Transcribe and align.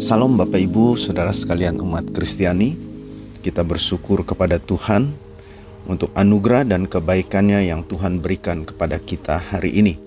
Salam 0.00 0.32
Bapak 0.32 0.56
Ibu, 0.56 0.96
Saudara 0.96 1.28
sekalian 1.28 1.76
umat 1.84 2.08
Kristiani. 2.16 2.72
Kita 3.44 3.60
bersyukur 3.60 4.24
kepada 4.24 4.56
Tuhan 4.56 5.12
untuk 5.84 6.08
anugerah 6.16 6.64
dan 6.64 6.88
kebaikannya 6.88 7.68
yang 7.68 7.84
Tuhan 7.84 8.24
berikan 8.24 8.64
kepada 8.64 8.96
kita 8.96 9.36
hari 9.36 9.76
ini. 9.76 10.00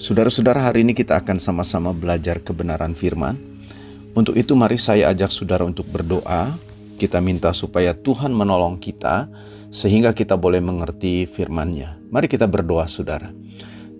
Saudara-saudara, 0.00 0.64
hari 0.64 0.88
ini 0.88 0.96
kita 0.96 1.20
akan 1.20 1.36
sama-sama 1.36 1.92
belajar 1.92 2.40
kebenaran 2.40 2.96
firman. 2.96 3.36
Untuk 4.16 4.32
itu 4.32 4.56
mari 4.56 4.80
saya 4.80 5.12
ajak 5.12 5.28
saudara 5.28 5.68
untuk 5.68 5.92
berdoa. 5.92 6.56
Kita 6.96 7.20
minta 7.20 7.52
supaya 7.52 7.92
Tuhan 7.92 8.32
menolong 8.32 8.80
kita 8.80 9.28
sehingga 9.68 10.16
kita 10.16 10.40
boleh 10.40 10.64
mengerti 10.64 11.28
firman-Nya. 11.28 12.00
Mari 12.08 12.32
kita 12.32 12.48
berdoa 12.48 12.88
saudara. 12.88 13.28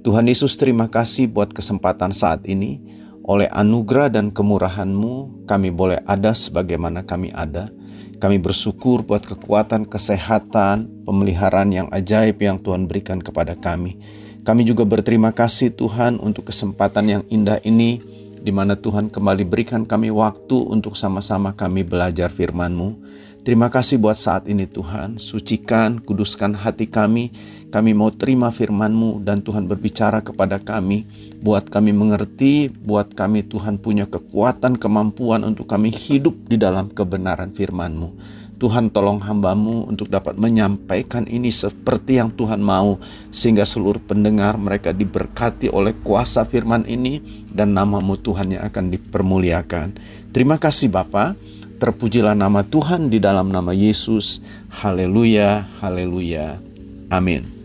Tuhan 0.01 0.25
Yesus 0.25 0.57
terima 0.57 0.89
kasih 0.89 1.29
buat 1.29 1.53
kesempatan 1.53 2.17
saat 2.17 2.49
ini 2.49 3.02
oleh 3.23 3.47
anugerah 3.51 4.11
dan 4.11 4.35
kemurahan-Mu, 4.35 5.47
kami 5.47 5.71
boleh 5.71 6.03
ada 6.07 6.35
sebagaimana 6.35 7.07
kami 7.07 7.31
ada. 7.31 7.71
Kami 8.19 8.39
bersyukur 8.39 9.03
buat 9.03 9.27
kekuatan, 9.27 9.87
kesehatan, 9.91 11.03
pemeliharaan 11.03 11.75
yang 11.75 11.89
ajaib 11.91 12.39
yang 12.39 12.63
Tuhan 12.63 12.87
berikan 12.87 13.19
kepada 13.19 13.59
kami. 13.59 13.99
Kami 14.43 14.63
juga 14.67 14.83
berterima 14.83 15.31
kasih 15.31 15.75
Tuhan 15.75 16.19
untuk 16.19 16.51
kesempatan 16.51 17.07
yang 17.07 17.23
indah 17.31 17.63
ini, 17.63 18.03
di 18.43 18.51
mana 18.51 18.75
Tuhan 18.75 19.11
kembali 19.11 19.47
berikan 19.47 19.87
kami 19.87 20.11
waktu 20.11 20.55
untuk 20.55 20.99
sama-sama 20.99 21.55
kami 21.55 21.87
belajar 21.87 22.31
firman-Mu. 22.31 23.15
Terima 23.43 23.71
kasih 23.71 23.99
buat 23.99 24.15
saat 24.15 24.47
ini 24.47 24.71
Tuhan, 24.71 25.19
sucikan, 25.19 25.99
kuduskan 25.99 26.55
hati 26.55 26.87
kami. 26.87 27.35
Kami 27.73 27.97
mau 27.97 28.13
terima 28.13 28.53
firman-Mu 28.53 29.25
dan 29.25 29.41
Tuhan 29.41 29.65
berbicara 29.65 30.21
kepada 30.21 30.61
kami. 30.61 31.09
Buat 31.41 31.73
kami 31.73 31.97
mengerti, 31.97 32.69
buat 32.69 33.17
kami 33.17 33.49
Tuhan 33.49 33.81
punya 33.81 34.05
kekuatan, 34.05 34.77
kemampuan 34.77 35.41
untuk 35.41 35.73
kami 35.73 35.89
hidup 35.89 36.37
di 36.53 36.61
dalam 36.61 36.93
kebenaran 36.93 37.57
firman-Mu. 37.57 38.13
Tuhan 38.61 38.95
tolong 38.95 39.19
hambamu 39.25 39.91
untuk 39.91 40.07
dapat 40.07 40.39
menyampaikan 40.39 41.27
ini 41.27 41.51
seperti 41.51 42.21
yang 42.21 42.31
Tuhan 42.31 42.63
mau 42.63 43.01
sehingga 43.35 43.67
seluruh 43.67 43.99
pendengar 44.05 44.55
mereka 44.55 44.95
diberkati 44.95 45.67
oleh 45.67 45.97
kuasa 46.05 46.47
firman 46.47 46.87
ini 46.87 47.19
dan 47.51 47.75
namamu 47.75 48.21
Tuhan 48.21 48.55
yang 48.55 48.63
akan 48.69 48.93
dipermuliakan. 48.95 49.99
Terima 50.31 50.63
kasih 50.63 50.95
Bapak. 50.95 51.35
Terpujilah 51.83 52.39
nama 52.39 52.63
Tuhan 52.63 53.11
di 53.11 53.19
dalam 53.19 53.51
nama 53.51 53.75
Yesus. 53.75 54.39
Haleluya, 54.71 55.67
haleluya. 55.83 56.63
Amin. 57.11 57.62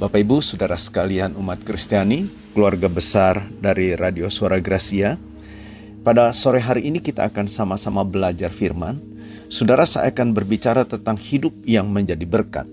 Bapak 0.00 0.16
Ibu, 0.16 0.40
Saudara 0.40 0.80
sekalian 0.80 1.36
umat 1.36 1.60
Kristiani, 1.60 2.24
keluarga 2.56 2.88
besar 2.88 3.44
dari 3.60 3.92
Radio 3.92 4.32
Suara 4.32 4.56
Gracia. 4.56 5.20
Pada 6.00 6.32
sore 6.32 6.56
hari 6.56 6.88
ini 6.88 7.04
kita 7.04 7.28
akan 7.28 7.44
sama-sama 7.44 8.00
belajar 8.00 8.48
firman. 8.48 8.96
Saudara 9.52 9.84
saya 9.84 10.08
akan 10.08 10.32
berbicara 10.32 10.88
tentang 10.88 11.20
hidup 11.20 11.52
yang 11.68 11.92
menjadi 11.92 12.24
berkat. 12.24 12.64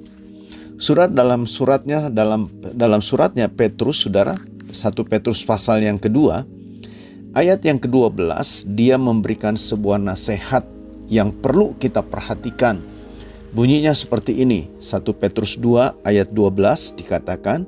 Surat 0.80 1.12
dalam 1.12 1.44
suratnya 1.44 2.08
dalam 2.08 2.48
dalam 2.72 3.04
suratnya 3.04 3.52
Petrus 3.52 4.08
Saudara, 4.08 4.40
satu 4.72 5.04
Petrus 5.04 5.44
pasal 5.44 5.84
yang 5.84 6.00
kedua 6.00 6.48
Ayat 7.38 7.62
yang 7.62 7.78
ke-12, 7.78 8.18
dia 8.74 8.98
memberikan 8.98 9.54
sebuah 9.54 10.02
nasihat 10.02 10.66
yang 11.06 11.30
perlu 11.30 11.78
kita 11.78 12.02
perhatikan. 12.02 12.82
Bunyinya 13.58 13.90
seperti 13.90 14.46
ini, 14.46 14.70
1 14.78 15.02
Petrus 15.18 15.58
2 15.58 16.06
ayat 16.06 16.30
12 16.30 16.94
dikatakan, 16.94 17.66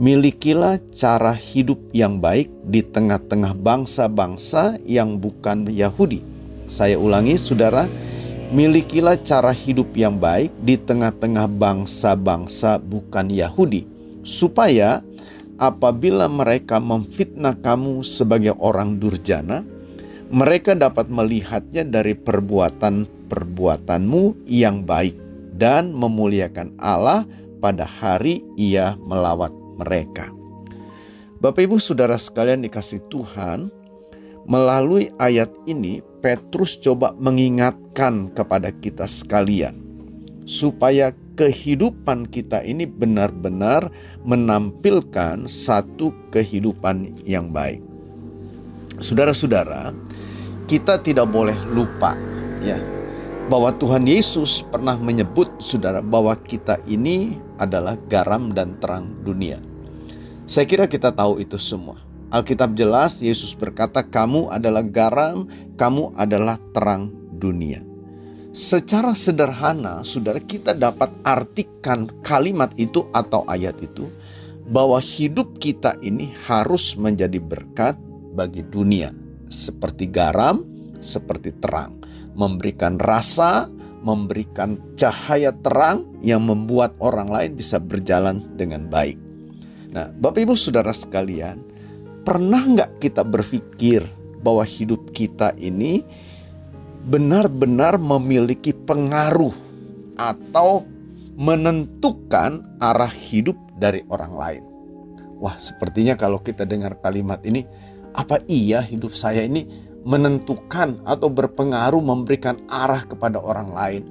Milikilah 0.00 0.80
cara 0.88 1.36
hidup 1.36 1.76
yang 1.92 2.16
baik 2.16 2.48
di 2.64 2.80
tengah-tengah 2.80 3.52
bangsa-bangsa 3.52 4.80
yang 4.88 5.20
bukan 5.20 5.68
Yahudi. 5.68 6.24
Saya 6.64 6.96
ulangi 6.96 7.36
saudara, 7.36 7.84
milikilah 8.56 9.20
cara 9.20 9.52
hidup 9.52 9.92
yang 9.92 10.16
baik 10.16 10.48
di 10.64 10.80
tengah-tengah 10.80 11.44
bangsa-bangsa 11.60 12.80
bukan 12.80 13.28
Yahudi. 13.28 13.84
Supaya 14.24 15.04
apabila 15.60 16.24
mereka 16.32 16.80
memfitnah 16.80 17.52
kamu 17.60 18.00
sebagai 18.00 18.56
orang 18.56 18.96
durjana, 18.96 19.60
mereka 20.32 20.72
dapat 20.72 21.12
melihatnya 21.12 21.84
dari 21.84 22.16
perbuatan-perbuatanmu 23.28 24.48
yang 24.48 24.88
baik 24.88 25.14
dan 25.54 25.92
memuliakan 25.92 26.74
Allah 26.80 27.28
pada 27.60 27.84
hari 27.84 28.42
ia 28.56 28.96
melawat 29.04 29.52
mereka. 29.78 30.32
Bapak 31.38 31.70
Ibu 31.70 31.78
Saudara 31.78 32.18
sekalian 32.18 32.66
dikasih 32.66 32.98
Tuhan, 33.06 33.70
melalui 34.48 35.12
ayat 35.22 35.52
ini 35.68 36.02
Petrus 36.18 36.80
coba 36.82 37.14
mengingatkan 37.14 38.34
kepada 38.34 38.74
kita 38.74 39.06
sekalian 39.06 39.78
supaya 40.48 41.12
kehidupan 41.38 42.26
kita 42.32 42.64
ini 42.66 42.88
benar-benar 42.88 43.92
menampilkan 44.26 45.46
satu 45.46 46.10
kehidupan 46.34 47.22
yang 47.22 47.54
baik. 47.54 47.78
Saudara-saudara, 48.98 49.94
kita 50.66 50.98
tidak 51.06 51.30
boleh 51.30 51.54
lupa 51.70 52.18
ya 52.58 52.97
bahwa 53.48 53.72
Tuhan 53.72 54.04
Yesus 54.04 54.60
pernah 54.68 55.00
menyebut 55.00 55.48
saudara 55.58 56.04
bahwa 56.04 56.36
kita 56.36 56.76
ini 56.84 57.40
adalah 57.56 57.96
garam 58.12 58.52
dan 58.52 58.76
terang 58.78 59.16
dunia. 59.24 59.56
Saya 60.44 60.68
kira 60.68 60.84
kita 60.84 61.12
tahu 61.12 61.40
itu 61.40 61.56
semua. 61.56 61.96
Alkitab 62.28 62.76
jelas 62.76 63.24
Yesus 63.24 63.56
berkata 63.56 64.04
kamu 64.04 64.52
adalah 64.52 64.84
garam, 64.84 65.48
kamu 65.80 66.12
adalah 66.12 66.60
terang 66.76 67.08
dunia. 67.40 67.80
Secara 68.52 69.16
sederhana, 69.16 70.04
saudara, 70.04 70.40
kita 70.40 70.76
dapat 70.76 71.08
artikan 71.24 72.08
kalimat 72.20 72.72
itu 72.76 73.08
atau 73.16 73.48
ayat 73.48 73.76
itu 73.80 74.08
bahwa 74.68 75.00
hidup 75.00 75.56
kita 75.56 75.96
ini 76.04 76.32
harus 76.44 76.96
menjadi 77.00 77.40
berkat 77.40 77.96
bagi 78.36 78.60
dunia, 78.68 79.12
seperti 79.48 80.08
garam, 80.08 80.64
seperti 81.00 81.56
terang, 81.60 81.96
memberikan 82.38 83.02
rasa, 83.02 83.66
memberikan 84.06 84.78
cahaya 84.94 85.50
terang 85.50 86.06
yang 86.22 86.46
membuat 86.46 86.94
orang 87.02 87.26
lain 87.26 87.58
bisa 87.58 87.82
berjalan 87.82 88.46
dengan 88.54 88.86
baik. 88.86 89.18
Nah, 89.90 90.14
Bapak 90.14 90.46
Ibu 90.46 90.54
Saudara 90.54 90.94
sekalian, 90.94 91.58
pernah 92.22 92.62
nggak 92.62 93.02
kita 93.02 93.26
berpikir 93.26 94.06
bahwa 94.38 94.62
hidup 94.62 95.10
kita 95.10 95.50
ini 95.58 96.06
benar-benar 97.10 97.98
memiliki 97.98 98.70
pengaruh 98.70 99.54
atau 100.14 100.86
menentukan 101.34 102.78
arah 102.78 103.10
hidup 103.10 103.58
dari 103.78 104.06
orang 104.10 104.32
lain. 104.34 104.62
Wah, 105.38 105.54
sepertinya 105.58 106.18
kalau 106.18 106.42
kita 106.42 106.66
dengar 106.66 106.98
kalimat 106.98 107.38
ini, 107.46 107.62
apa 108.14 108.42
iya 108.50 108.82
hidup 108.82 109.14
saya 109.14 109.46
ini 109.46 109.87
menentukan 110.08 111.04
atau 111.04 111.28
berpengaruh 111.28 112.00
memberikan 112.00 112.56
arah 112.72 113.04
kepada 113.04 113.36
orang 113.36 113.76
lain? 113.76 114.02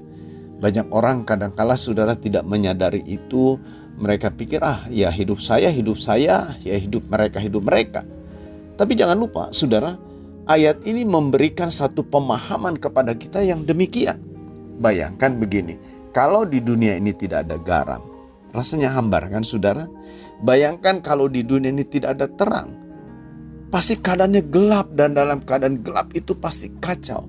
Banyak 0.61 0.93
orang 0.93 1.25
kadangkala 1.25 1.73
saudara 1.73 2.13
tidak 2.13 2.45
menyadari 2.45 3.01
itu, 3.09 3.57
mereka 3.97 4.29
pikir 4.29 4.61
ah 4.61 4.85
ya 4.93 5.09
hidup 5.09 5.41
saya 5.41 5.73
hidup 5.73 5.97
saya, 5.97 6.53
ya 6.61 6.77
hidup 6.77 7.09
mereka 7.09 7.41
hidup 7.41 7.65
mereka. 7.65 8.05
Tapi 8.77 8.93
jangan 8.93 9.17
lupa 9.17 9.49
saudara, 9.49 9.97
ayat 10.45 10.85
ini 10.85 11.01
memberikan 11.01 11.73
satu 11.73 12.05
pemahaman 12.05 12.77
kepada 12.77 13.17
kita 13.17 13.41
yang 13.41 13.65
demikian. 13.65 14.21
Bayangkan 14.77 15.41
begini, 15.41 15.81
kalau 16.13 16.45
di 16.45 16.61
dunia 16.61 16.93
ini 16.97 17.09
tidak 17.13 17.49
ada 17.49 17.57
garam, 17.57 18.01
rasanya 18.53 18.93
hambar 18.93 19.25
kan 19.33 19.41
saudara? 19.41 19.89
Bayangkan 20.45 21.01
kalau 21.01 21.25
di 21.25 21.41
dunia 21.41 21.73
ini 21.73 21.81
tidak 21.81 22.21
ada 22.21 22.29
terang, 22.29 22.73
pasti 23.67 23.99
keadaannya 23.99 24.43
gelap 24.47 24.91
dan 24.95 25.15
dalam 25.15 25.43
keadaan 25.43 25.83
gelap 25.83 26.11
itu 26.15 26.31
pasti 26.37 26.71
kacau. 26.79 27.27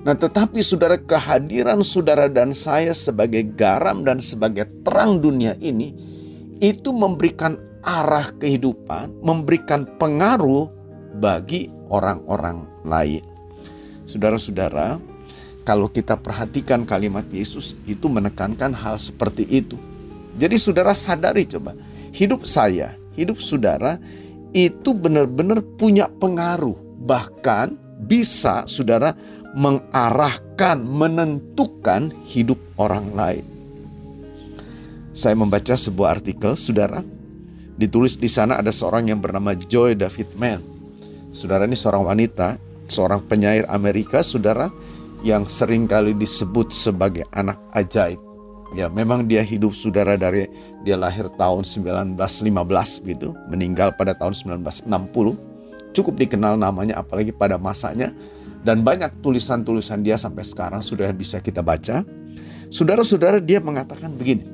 Nah 0.00 0.16
tetapi 0.16 0.64
saudara 0.64 0.96
kehadiran 0.96 1.84
saudara 1.84 2.30
dan 2.30 2.56
saya 2.56 2.96
sebagai 2.96 3.44
garam 3.52 4.00
dan 4.00 4.16
sebagai 4.22 4.64
terang 4.86 5.20
dunia 5.20 5.58
ini, 5.60 5.92
itu 6.62 6.88
memberikan 6.92 7.60
arah 7.84 8.32
kehidupan, 8.40 9.20
memberikan 9.20 9.84
pengaruh 10.00 10.68
bagi 11.20 11.68
orang-orang 11.92 12.64
lain. 12.84 13.24
Saudara-saudara, 14.08 15.00
kalau 15.68 15.88
kita 15.88 16.16
perhatikan 16.16 16.88
kalimat 16.88 17.24
Yesus 17.28 17.76
itu 17.84 18.08
menekankan 18.08 18.72
hal 18.72 18.96
seperti 18.96 19.44
itu. 19.48 19.76
Jadi 20.40 20.56
saudara 20.56 20.96
sadari 20.96 21.44
coba, 21.44 21.76
hidup 22.14 22.48
saya, 22.48 22.96
hidup 23.14 23.38
saudara 23.42 24.00
itu 24.52 24.90
benar-benar 24.94 25.62
punya 25.78 26.06
pengaruh. 26.08 26.76
Bahkan 27.06 27.74
bisa 28.06 28.66
saudara 28.66 29.16
mengarahkan, 29.56 30.78
menentukan 30.82 32.14
hidup 32.22 32.58
orang 32.78 33.10
lain. 33.14 33.44
Saya 35.10 35.34
membaca 35.34 35.74
sebuah 35.74 36.22
artikel, 36.22 36.54
saudara. 36.54 37.02
Ditulis 37.80 38.20
di 38.20 38.28
sana 38.28 38.60
ada 38.60 38.70
seorang 38.70 39.08
yang 39.08 39.24
bernama 39.24 39.56
Joy 39.56 39.96
David 39.96 40.36
Mann 40.36 40.60
Saudara 41.30 41.64
ini 41.64 41.78
seorang 41.78 42.04
wanita 42.10 42.58
seorang 42.90 43.22
penyair 43.30 43.62
Amerika, 43.70 44.18
saudara, 44.20 44.66
yang 45.22 45.46
sering 45.46 45.86
kali 45.86 46.10
disebut 46.10 46.74
sebagai 46.74 47.22
anak 47.30 47.56
ajaib. 47.70 48.18
Ya, 48.70 48.86
memang 48.86 49.26
dia 49.26 49.42
hidup 49.42 49.74
saudara 49.74 50.14
dari 50.14 50.46
dia 50.86 50.94
lahir 50.94 51.26
tahun 51.34 51.66
1915 51.66 52.14
gitu, 53.02 53.34
meninggal 53.50 53.90
pada 53.98 54.14
tahun 54.14 54.34
1960. 54.62 54.86
Cukup 55.90 56.14
dikenal 56.14 56.54
namanya 56.54 57.02
apalagi 57.02 57.34
pada 57.34 57.58
masanya 57.58 58.14
dan 58.62 58.86
banyak 58.86 59.10
tulisan-tulisan 59.26 60.06
dia 60.06 60.14
sampai 60.14 60.46
sekarang 60.46 60.86
sudah 60.86 61.10
bisa 61.10 61.42
kita 61.42 61.66
baca. 61.66 62.06
Saudara-saudara 62.70 63.42
dia 63.42 63.58
mengatakan 63.58 64.14
begini. 64.14 64.46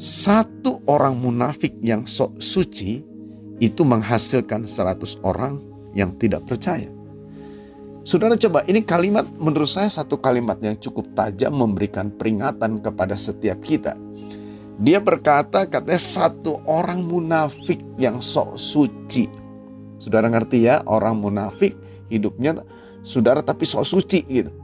Satu 0.00 0.80
orang 0.88 1.16
munafik 1.16 1.76
yang 1.84 2.08
sok 2.08 2.40
suci 2.40 3.04
itu 3.60 3.82
menghasilkan 3.84 4.64
100 4.64 5.20
orang 5.24 5.60
yang 5.92 6.16
tidak 6.16 6.44
percaya. 6.48 6.95
Saudara 8.06 8.38
coba, 8.38 8.62
ini 8.70 8.86
kalimat 8.86 9.26
menurut 9.34 9.66
saya 9.66 9.90
satu 9.90 10.22
kalimat 10.22 10.62
yang 10.62 10.78
cukup 10.78 11.10
tajam 11.18 11.58
memberikan 11.58 12.06
peringatan 12.14 12.78
kepada 12.78 13.18
setiap 13.18 13.58
kita. 13.66 13.98
Dia 14.78 15.02
berkata 15.02 15.66
katanya 15.66 15.98
satu 15.98 16.62
orang 16.70 17.02
munafik 17.02 17.82
yang 17.98 18.22
sok 18.22 18.54
suci. 18.54 19.26
Saudara 19.98 20.30
ngerti 20.30 20.70
ya, 20.70 20.86
orang 20.86 21.18
munafik 21.18 21.74
hidupnya 22.06 22.62
saudara 23.02 23.42
tapi 23.42 23.66
sok 23.66 23.82
suci 23.82 24.22
gitu. 24.30 24.54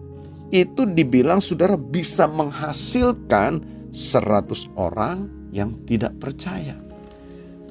Itu 0.54 0.86
dibilang 0.86 1.42
saudara 1.42 1.74
bisa 1.74 2.30
menghasilkan 2.30 3.58
100 3.90 4.70
orang 4.78 5.26
yang 5.50 5.74
tidak 5.82 6.14
percaya. 6.22 6.78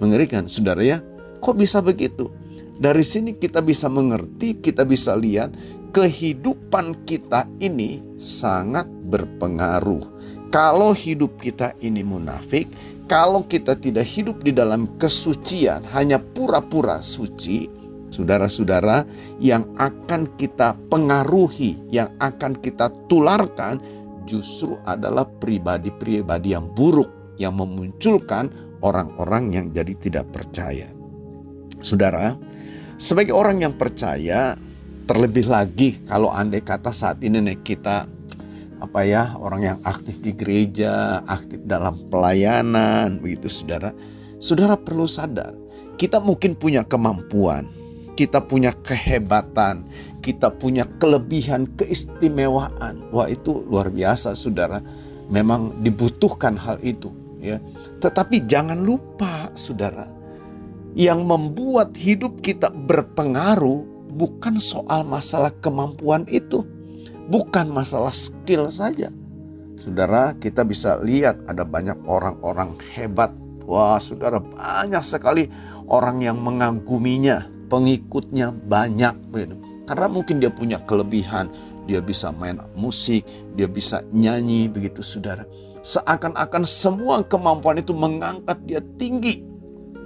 Mengerikan 0.03 0.51
saudara 0.51 0.83
ya, 0.83 0.99
kok 1.39 1.55
bisa 1.55 1.79
begitu? 1.79 2.27
Dari 2.81 3.05
sini 3.05 3.37
kita 3.37 3.61
bisa 3.61 3.85
mengerti, 3.85 4.57
kita 4.57 4.81
bisa 4.81 5.13
lihat 5.13 5.53
kehidupan 5.93 7.05
kita 7.05 7.45
ini 7.61 8.01
sangat 8.17 8.89
berpengaruh. 9.05 10.01
Kalau 10.49 10.89
hidup 10.89 11.37
kita 11.37 11.77
ini 11.85 12.01
munafik, 12.01 12.65
kalau 13.05 13.45
kita 13.45 13.77
tidak 13.77 14.09
hidup 14.09 14.41
di 14.41 14.49
dalam 14.49 14.89
kesucian, 14.97 15.85
hanya 15.93 16.17
pura-pura 16.17 17.05
suci, 17.05 17.69
saudara-saudara, 18.09 19.05
yang 19.37 19.61
akan 19.77 20.25
kita 20.41 20.73
pengaruhi, 20.89 21.77
yang 21.93 22.09
akan 22.17 22.57
kita 22.65 22.89
tularkan, 23.05 23.77
justru 24.25 24.73
adalah 24.89 25.29
pribadi-pribadi 25.37 26.57
yang 26.57 26.65
buruk 26.73 27.21
yang 27.37 27.61
memunculkan 27.61 28.49
orang-orang 28.81 29.53
yang 29.53 29.65
jadi 29.69 29.93
tidak 30.01 30.25
percaya. 30.33 30.89
Saudara, 31.81 32.37
sebagai 33.01 33.33
orang 33.33 33.65
yang 33.65 33.73
percaya, 33.73 34.53
terlebih 35.09 35.49
lagi 35.49 35.97
kalau 36.05 36.29
andai 36.29 36.61
kata 36.61 36.93
saat 36.93 37.17
ini 37.25 37.41
nih 37.41 37.57
kita 37.65 38.05
apa 38.77 38.99
ya 39.01 39.33
orang 39.41 39.61
yang 39.65 39.79
aktif 39.81 40.21
di 40.21 40.37
gereja, 40.37 41.25
aktif 41.25 41.57
dalam 41.65 41.97
pelayanan, 42.13 43.17
begitu 43.17 43.49
saudara. 43.49 43.89
Saudara 44.37 44.77
perlu 44.77 45.09
sadar, 45.09 45.57
kita 45.97 46.21
mungkin 46.21 46.53
punya 46.53 46.85
kemampuan, 46.85 47.65
kita 48.13 48.41
punya 48.41 48.73
kehebatan, 48.85 49.85
kita 50.21 50.53
punya 50.53 50.85
kelebihan, 51.01 51.65
keistimewaan. 51.77 53.01
Wah 53.09 53.29
itu 53.29 53.65
luar 53.65 53.89
biasa 53.89 54.37
saudara. 54.37 54.81
Memang 55.29 55.81
dibutuhkan 55.81 56.57
hal 56.57 56.77
itu 56.85 57.09
ya. 57.41 57.57
Tetapi 58.01 58.49
jangan 58.49 58.81
lupa 58.81 59.49
saudara, 59.57 60.09
yang 60.97 61.23
membuat 61.23 61.95
hidup 61.95 62.43
kita 62.43 62.71
berpengaruh 62.71 63.87
bukan 64.15 64.59
soal 64.59 65.07
masalah 65.07 65.51
kemampuan 65.63 66.27
itu, 66.27 66.67
bukan 67.31 67.71
masalah 67.71 68.11
skill 68.11 68.67
saja. 68.67 69.09
Saudara, 69.79 70.37
kita 70.37 70.61
bisa 70.61 71.01
lihat 71.01 71.41
ada 71.49 71.65
banyak 71.65 71.97
orang-orang 72.05 72.77
hebat. 72.93 73.33
Wah, 73.65 73.97
saudara, 73.97 74.37
banyak 74.37 75.01
sekali 75.01 75.49
orang 75.89 76.21
yang 76.21 76.37
mengaguminya, 76.37 77.47
pengikutnya 77.71 78.53
banyak. 78.67 79.15
Karena 79.89 80.07
mungkin 80.11 80.37
dia 80.37 80.53
punya 80.53 80.77
kelebihan, 80.85 81.49
dia 81.89 81.97
bisa 82.03 82.29
main 82.29 82.61
musik, 82.77 83.25
dia 83.57 83.65
bisa 83.65 84.05
nyanyi, 84.13 84.69
begitu 84.69 85.01
saudara. 85.01 85.47
Seakan-akan 85.81 86.61
semua 86.61 87.25
kemampuan 87.25 87.81
itu 87.81 87.89
mengangkat 87.89 88.61
dia 88.69 88.85
tinggi 89.01 89.50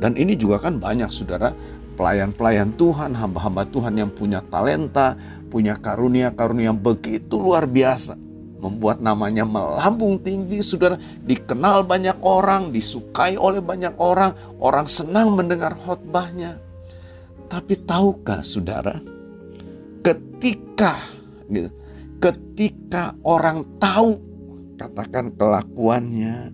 dan 0.03 0.19
ini 0.19 0.35
juga 0.35 0.59
kan 0.59 0.79
banyak 0.79 1.07
saudara 1.11 1.55
pelayan-pelayan 1.95 2.75
Tuhan, 2.75 3.15
hamba-hamba 3.15 3.63
Tuhan 3.71 3.95
yang 3.95 4.11
punya 4.11 4.43
talenta, 4.51 5.15
punya 5.47 5.79
karunia-karunia 5.79 6.75
yang 6.75 6.79
begitu 6.79 7.39
luar 7.39 7.65
biasa. 7.65 8.19
Membuat 8.59 8.99
namanya 8.99 9.47
melambung 9.47 10.19
tinggi, 10.19 10.59
saudara. 10.59 10.99
Dikenal 11.23 11.87
banyak 11.87 12.19
orang, 12.23 12.71
disukai 12.75 13.39
oleh 13.39 13.63
banyak 13.63 13.95
orang. 13.99 14.35
Orang 14.59 14.87
senang 14.91 15.35
mendengar 15.35 15.75
khotbahnya. 15.75 16.59
Tapi 17.45 17.77
tahukah 17.85 18.41
saudara, 18.41 18.97
ketika 20.01 20.97
gitu, 21.45 21.69
ketika 22.17 23.13
orang 23.21 23.61
tahu 23.77 24.17
katakan 24.81 25.29
kelakuannya, 25.37 26.49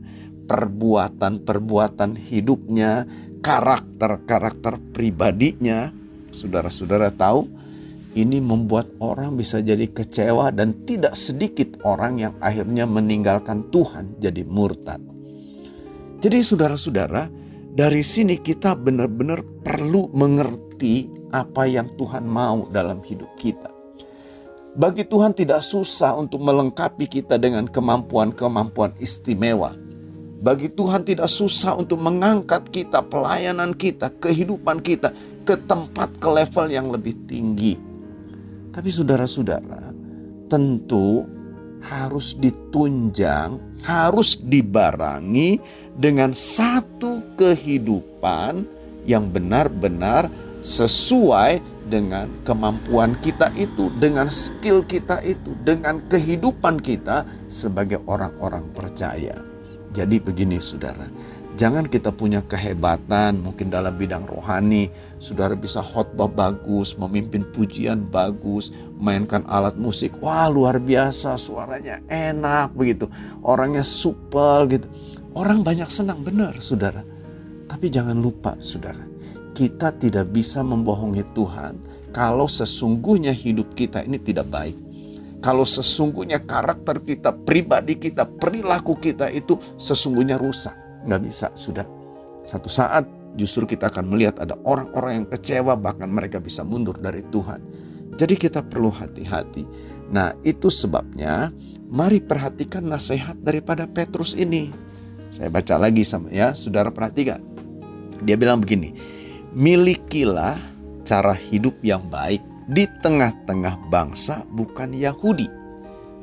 perbuatan-perbuatan 0.51 2.19
hidupnya, 2.19 3.07
karakter-karakter 3.41 4.77
pribadinya, 4.93 5.89
saudara-saudara 6.29 7.09
tahu, 7.11 7.49
ini 8.13 8.37
membuat 8.37 8.91
orang 9.01 9.35
bisa 9.35 9.59
jadi 9.59 9.89
kecewa 9.89 10.53
dan 10.53 10.77
tidak 10.85 11.17
sedikit 11.17 11.81
orang 11.83 12.21
yang 12.21 12.33
akhirnya 12.39 12.85
meninggalkan 12.85 13.67
Tuhan 13.73 14.21
jadi 14.21 14.45
murtad. 14.45 15.01
Jadi 16.21 16.37
saudara-saudara, 16.37 17.27
dari 17.73 18.05
sini 18.05 18.37
kita 18.37 18.77
benar-benar 18.77 19.41
perlu 19.65 20.11
mengerti 20.13 21.09
apa 21.33 21.65
yang 21.65 21.89
Tuhan 21.97 22.27
mau 22.27 22.69
dalam 22.69 23.01
hidup 23.01 23.31
kita. 23.41 23.71
Bagi 24.71 25.03
Tuhan 25.03 25.35
tidak 25.35 25.65
susah 25.65 26.15
untuk 26.15 26.39
melengkapi 26.39 27.03
kita 27.03 27.35
dengan 27.35 27.67
kemampuan-kemampuan 27.67 28.95
istimewa 29.03 29.75
bagi 30.41 30.73
Tuhan 30.73 31.05
tidak 31.05 31.29
susah 31.29 31.77
untuk 31.77 32.01
mengangkat 32.01 32.65
kita, 32.73 33.05
pelayanan 33.05 33.77
kita, 33.77 34.09
kehidupan 34.17 34.81
kita 34.81 35.13
ke 35.45 35.53
tempat, 35.69 36.09
ke 36.17 36.25
level 36.25 36.65
yang 36.65 36.89
lebih 36.89 37.13
tinggi. 37.29 37.77
Tapi 38.73 38.89
saudara-saudara, 38.89 39.93
tentu 40.49 41.29
harus 41.85 42.33
ditunjang, 42.41 43.61
harus 43.85 44.41
dibarangi 44.41 45.61
dengan 45.93 46.33
satu 46.33 47.21
kehidupan 47.37 48.65
yang 49.05 49.29
benar-benar 49.29 50.25
sesuai 50.65 51.61
dengan 51.85 52.25
kemampuan 52.49 53.13
kita 53.21 53.53
itu, 53.53 53.93
dengan 54.01 54.25
skill 54.33 54.81
kita 54.89 55.21
itu, 55.21 55.53
dengan 55.61 56.01
kehidupan 56.09 56.81
kita 56.81 57.29
sebagai 57.45 58.01
orang-orang 58.09 58.65
percaya. 58.73 59.50
Jadi 59.91 60.23
begini 60.23 60.55
saudara, 60.63 61.03
jangan 61.59 61.83
kita 61.83 62.15
punya 62.15 62.39
kehebatan 62.47 63.43
mungkin 63.43 63.67
dalam 63.67 63.99
bidang 63.99 64.23
rohani, 64.23 64.87
saudara 65.19 65.51
bisa 65.51 65.83
khotbah 65.83 66.31
bagus, 66.31 66.95
memimpin 66.95 67.43
pujian 67.51 68.07
bagus, 68.07 68.71
mainkan 68.95 69.43
alat 69.51 69.75
musik, 69.75 70.15
wah 70.23 70.47
luar 70.47 70.79
biasa 70.79 71.35
suaranya 71.35 71.99
enak 72.07 72.71
begitu, 72.71 73.11
orangnya 73.43 73.83
supel 73.83 74.71
gitu. 74.71 74.87
Orang 75.35 75.63
banyak 75.63 75.87
senang 75.91 76.23
benar 76.23 76.55
saudara. 76.63 77.03
Tapi 77.67 77.87
jangan 77.87 78.19
lupa 78.19 78.55
saudara, 78.63 79.03
kita 79.51 79.91
tidak 79.99 80.31
bisa 80.31 80.63
membohongi 80.63 81.23
Tuhan 81.35 81.79
kalau 82.15 82.47
sesungguhnya 82.47 83.31
hidup 83.31 83.75
kita 83.75 84.03
ini 84.03 84.19
tidak 84.19 84.47
baik 84.51 84.75
kalau 85.41 85.65
sesungguhnya 85.65 86.45
karakter 86.45 87.01
kita, 87.01 87.33
pribadi 87.33 87.97
kita, 87.97 88.29
perilaku 88.29 88.93
kita 89.01 89.27
itu 89.33 89.57
sesungguhnya 89.75 90.37
rusak. 90.37 90.77
Nggak 91.09 91.21
bisa, 91.25 91.47
sudah. 91.57 91.83
Satu 92.45 92.69
saat 92.69 93.09
justru 93.35 93.65
kita 93.65 93.89
akan 93.89 94.13
melihat 94.13 94.37
ada 94.37 94.53
orang-orang 94.69 95.23
yang 95.23 95.27
kecewa 95.27 95.73
bahkan 95.73 96.13
mereka 96.13 96.37
bisa 96.37 96.61
mundur 96.61 96.93
dari 97.01 97.25
Tuhan. 97.33 97.57
Jadi 98.21 98.37
kita 98.37 98.61
perlu 98.61 98.93
hati-hati. 98.93 99.65
Nah 100.13 100.37
itu 100.45 100.69
sebabnya 100.69 101.49
mari 101.89 102.21
perhatikan 102.21 102.85
nasihat 102.85 103.39
daripada 103.41 103.89
Petrus 103.89 104.37
ini. 104.37 104.69
Saya 105.33 105.49
baca 105.49 105.79
lagi 105.79 106.05
sama 106.05 106.29
ya, 106.29 106.53
saudara 106.53 106.93
perhatikan. 106.93 107.41
Dia 108.21 108.37
bilang 108.37 108.61
begini, 108.61 108.93
milikilah 109.57 110.59
cara 111.01 111.33
hidup 111.33 111.73
yang 111.81 112.05
baik 112.11 112.43
di 112.71 112.87
tengah-tengah 113.03 113.91
bangsa 113.91 114.47
bukan 114.55 114.95
Yahudi. 114.95 115.51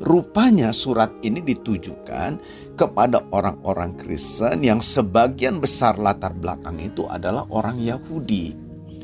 Rupanya 0.00 0.72
surat 0.72 1.12
ini 1.20 1.44
ditujukan 1.44 2.40
kepada 2.78 3.20
orang-orang 3.34 3.98
Kristen 4.00 4.64
yang 4.64 4.80
sebagian 4.80 5.60
besar 5.60 6.00
latar 6.00 6.32
belakang 6.32 6.80
itu 6.80 7.04
adalah 7.10 7.44
orang 7.52 7.76
Yahudi. 7.82 8.54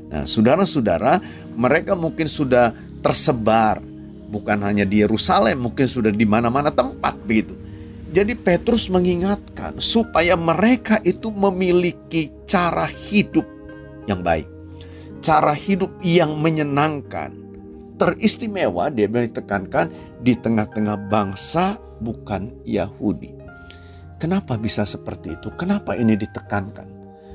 Nah, 0.09 0.25
saudara-saudara, 0.25 1.19
mereka 1.59 1.99
mungkin 1.99 2.31
sudah 2.31 2.73
tersebar 3.03 3.83
bukan 4.31 4.63
hanya 4.63 4.87
di 4.87 5.03
Yerusalem, 5.03 5.67
mungkin 5.67 5.85
sudah 5.85 6.15
di 6.15 6.25
mana-mana 6.25 6.71
tempat 6.71 7.19
begitu. 7.27 7.59
Jadi 8.15 8.39
Petrus 8.39 8.87
mengingatkan 8.87 9.83
supaya 9.83 10.39
mereka 10.39 11.03
itu 11.03 11.35
memiliki 11.35 12.31
cara 12.47 12.87
hidup 12.87 13.43
yang 14.07 14.23
baik. 14.23 14.54
Cara 15.25 15.57
hidup 15.57 15.89
yang 16.05 16.37
menyenangkan. 16.37 17.33
Teristimewa 17.97 18.93
dia 18.93 19.09
ditekankan 19.09 19.89
di 20.21 20.37
tengah-tengah 20.37 21.09
bangsa 21.09 21.81
bukan 22.05 22.53
Yahudi. 22.69 23.33
Kenapa 24.21 24.61
bisa 24.61 24.85
seperti 24.85 25.33
itu? 25.33 25.49
Kenapa 25.57 25.97
ini 25.97 26.13
ditekankan? 26.13 26.85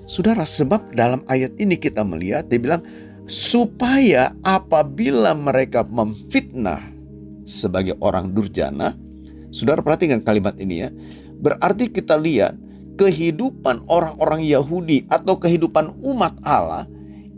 Saudara, 0.05 0.45
sebab 0.45 0.93
dalam 0.93 1.25
ayat 1.25 1.57
ini 1.57 1.81
kita 1.81 2.05
melihat 2.05 2.45
dia 2.45 2.61
bilang 2.61 2.85
supaya 3.25 4.37
apabila 4.45 5.33
mereka 5.33 5.81
memfitnah 5.81 6.93
sebagai 7.41 7.97
orang 8.05 8.37
durjana, 8.37 8.93
saudara 9.49 9.81
perhatikan 9.81 10.21
kalimat 10.21 10.53
ini 10.61 10.85
ya, 10.85 10.89
berarti 11.41 11.89
kita 11.89 12.21
lihat 12.21 12.53
kehidupan 13.01 13.81
orang-orang 13.89 14.45
Yahudi 14.45 15.09
atau 15.09 15.41
kehidupan 15.41 15.89
umat 16.05 16.37
Allah 16.45 16.85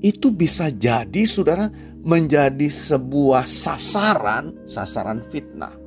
itu 0.01 0.34
bisa 0.34 0.74
jadi 0.74 1.24
saudara 1.29 1.70
menjadi 2.01 2.67
sebuah 2.67 3.46
sasaran, 3.46 4.58
sasaran 4.65 5.22
fitnah. 5.29 5.77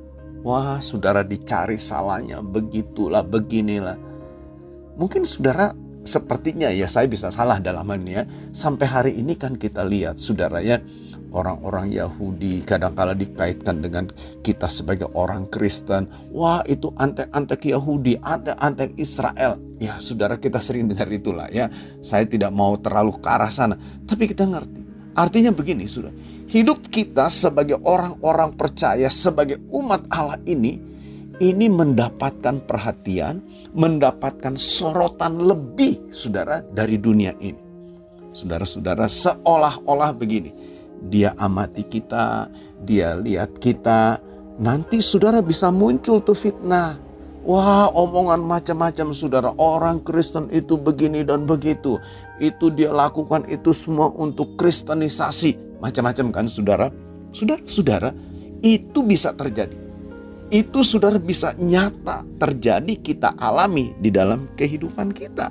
Wah, 0.41 0.79
saudara 0.79 1.21
dicari 1.25 1.75
salahnya, 1.75 2.39
begitulah, 2.39 3.25
beginilah. 3.25 3.99
Mungkin 4.95 5.27
saudara 5.27 5.75
sepertinya 6.05 6.69
ya 6.69 6.85
saya 6.85 7.09
bisa 7.09 7.33
salah 7.33 7.57
dalam 7.59 7.89
hal 7.89 7.99
ini 7.99 8.13
ya. 8.15 8.23
Sampai 8.53 8.85
hari 8.87 9.11
ini 9.17 9.35
kan 9.35 9.57
kita 9.57 9.83
lihat 9.83 10.21
saudara 10.21 10.61
ya 10.61 10.79
orang-orang 11.35 11.91
Yahudi 11.91 12.63
kadang-kala 12.63 13.11
dikaitkan 13.11 13.83
dengan 13.83 14.07
kita 14.39 14.71
sebagai 14.71 15.11
orang 15.11 15.51
Kristen. 15.51 16.07
Wah 16.31 16.63
itu 16.63 16.95
antek-antek 16.95 17.67
Yahudi, 17.67 18.15
antek-antek 18.23 18.95
Israel. 18.95 19.59
Ya 19.83 19.99
saudara 19.99 20.39
kita 20.39 20.63
sering 20.63 20.87
dengar 20.87 21.11
itulah 21.11 21.51
ya. 21.51 21.67
Saya 21.99 22.23
tidak 22.23 22.55
mau 22.55 22.79
terlalu 22.79 23.19
ke 23.19 23.27
arah 23.27 23.51
sana. 23.51 23.75
Tapi 24.07 24.31
kita 24.31 24.47
ngerti. 24.47 24.81
Artinya 25.15 25.51
begini 25.51 25.87
sudah. 25.87 26.11
Hidup 26.45 26.87
kita 26.91 27.27
sebagai 27.31 27.79
orang-orang 27.83 28.55
percaya, 28.55 29.07
sebagai 29.11 29.59
umat 29.71 30.07
Allah 30.11 30.39
ini 30.47 30.94
ini 31.39 31.67
mendapatkan 31.67 32.63
perhatian, 32.63 33.43
mendapatkan 33.75 34.55
sorotan 34.55 35.43
lebih, 35.43 36.11
saudara, 36.11 36.63
dari 36.63 36.95
dunia 36.99 37.35
ini. 37.43 37.59
Saudara-saudara, 38.35 39.07
seolah-olah 39.07 40.11
begini, 40.15 40.51
dia 41.07 41.31
amati 41.39 41.87
kita, 41.87 42.51
dia 42.83 43.15
lihat 43.15 43.55
kita, 43.59 44.19
nanti 44.59 44.99
saudara 44.99 45.39
bisa 45.39 45.71
muncul 45.71 46.19
tuh 46.19 46.35
fitnah. 46.35 46.99
Wah, 47.45 47.93
omongan 47.93 48.41
macam-macam 48.41 49.13
saudara. 49.13 49.53
Orang 49.61 50.01
Kristen 50.01 50.49
itu 50.49 50.81
begini 50.81 51.21
dan 51.21 51.45
begitu. 51.45 52.01
Itu 52.41 52.73
dia 52.73 52.89
lakukan 52.89 53.45
itu 53.45 53.69
semua 53.69 54.09
untuk 54.17 54.57
kristenisasi. 54.57 55.77
Macam-macam 55.77 56.33
kan 56.33 56.45
saudara. 56.49 56.89
Saudara-saudara, 57.29 58.17
itu 58.65 59.05
bisa 59.05 59.29
terjadi 59.37 59.84
itu 60.53 60.85
saudara 60.85 61.17
bisa 61.17 61.57
nyata 61.57 62.21
terjadi 62.37 62.93
kita 63.01 63.33
alami 63.41 63.97
di 64.01 64.13
dalam 64.13 64.45
kehidupan 64.53 65.09
kita. 65.15 65.49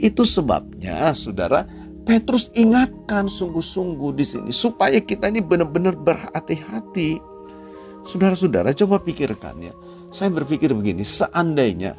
Itu 0.00 0.24
sebabnya 0.24 1.12
saudara 1.12 1.68
Petrus 2.08 2.48
ingatkan 2.56 3.28
sungguh-sungguh 3.28 4.16
di 4.16 4.24
sini 4.24 4.50
supaya 4.50 4.98
kita 4.98 5.28
ini 5.28 5.44
benar-benar 5.44 5.94
berhati-hati. 6.00 7.20
Saudara-saudara 8.00 8.72
coba 8.72 8.96
pikirkan 9.04 9.60
ya. 9.60 9.74
Saya 10.10 10.32
berpikir 10.32 10.72
begini, 10.74 11.06
seandainya 11.06 11.94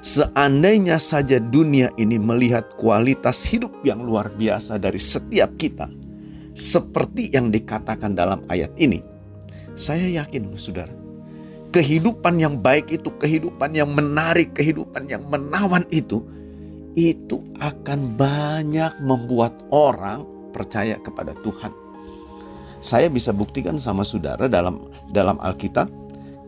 seandainya 0.00 0.96
saja 0.96 1.42
dunia 1.42 1.90
ini 1.98 2.16
melihat 2.16 2.78
kualitas 2.78 3.42
hidup 3.44 3.74
yang 3.82 4.00
luar 4.06 4.30
biasa 4.32 4.78
dari 4.80 4.96
setiap 4.96 5.58
kita 5.60 5.90
seperti 6.56 7.34
yang 7.36 7.52
dikatakan 7.52 8.16
dalam 8.16 8.40
ayat 8.48 8.72
ini, 8.80 9.04
saya 9.76 10.08
yakin 10.24 10.56
saudara, 10.56 10.92
kehidupan 11.76 12.40
yang 12.40 12.56
baik 12.64 12.88
itu, 12.88 13.12
kehidupan 13.20 13.76
yang 13.76 13.92
menarik, 13.92 14.56
kehidupan 14.56 15.06
yang 15.12 15.22
menawan 15.28 15.84
itu, 15.92 16.24
itu 16.96 17.44
akan 17.60 18.16
banyak 18.16 18.96
membuat 19.04 19.52
orang 19.68 20.24
percaya 20.56 20.96
kepada 21.04 21.36
Tuhan. 21.44 21.68
Saya 22.80 23.12
bisa 23.12 23.36
buktikan 23.36 23.76
sama 23.76 24.00
saudara 24.00 24.48
dalam 24.48 24.88
dalam 25.12 25.36
Alkitab, 25.44 25.92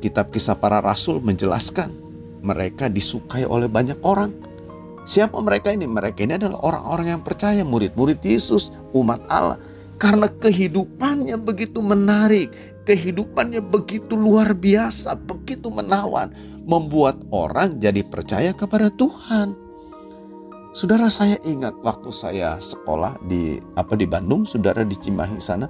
kitab 0.00 0.32
kisah 0.32 0.56
para 0.56 0.80
rasul 0.80 1.20
menjelaskan 1.20 1.92
mereka 2.40 2.88
disukai 2.88 3.44
oleh 3.44 3.68
banyak 3.68 4.00
orang. 4.00 4.32
Siapa 5.08 5.40
mereka 5.40 5.72
ini? 5.72 5.88
Mereka 5.88 6.24
ini 6.24 6.36
adalah 6.36 6.60
orang-orang 6.64 7.16
yang 7.16 7.22
percaya, 7.24 7.64
murid-murid 7.64 8.20
Yesus, 8.20 8.72
umat 8.92 9.20
Allah. 9.32 9.56
Karena 9.98 10.30
kehidupannya 10.30 11.34
begitu 11.42 11.82
menarik, 11.82 12.54
kehidupannya 12.86 13.58
begitu 13.58 14.14
luar 14.14 14.54
biasa, 14.54 15.18
begitu 15.26 15.74
menawan, 15.74 16.30
membuat 16.62 17.18
orang 17.34 17.82
jadi 17.82 18.06
percaya 18.06 18.54
kepada 18.54 18.94
Tuhan. 18.94 19.58
Saudara 20.70 21.10
saya 21.10 21.34
ingat 21.42 21.74
waktu 21.82 22.14
saya 22.14 22.62
sekolah 22.62 23.18
di 23.26 23.58
apa 23.74 23.98
di 23.98 24.06
Bandung, 24.06 24.46
saudara 24.46 24.86
di 24.86 24.94
Cimahi 24.94 25.42
sana, 25.42 25.66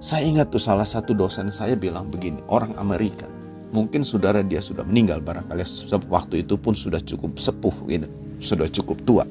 saya 0.00 0.24
ingat 0.24 0.48
tuh 0.48 0.62
salah 0.62 0.88
satu 0.88 1.12
dosen 1.12 1.52
saya 1.52 1.76
bilang 1.76 2.08
begini, 2.08 2.40
orang 2.48 2.72
Amerika. 2.80 3.28
Mungkin 3.76 4.00
saudara 4.00 4.40
dia 4.40 4.64
sudah 4.64 4.88
meninggal 4.88 5.20
barangkali 5.20 5.60
waktu 6.08 6.48
itu 6.48 6.56
pun 6.56 6.72
sudah 6.72 7.02
cukup 7.04 7.36
sepuh 7.36 7.76
gitu, 7.92 8.08
sudah 8.40 8.72
cukup 8.72 8.96
tua. 9.04 9.28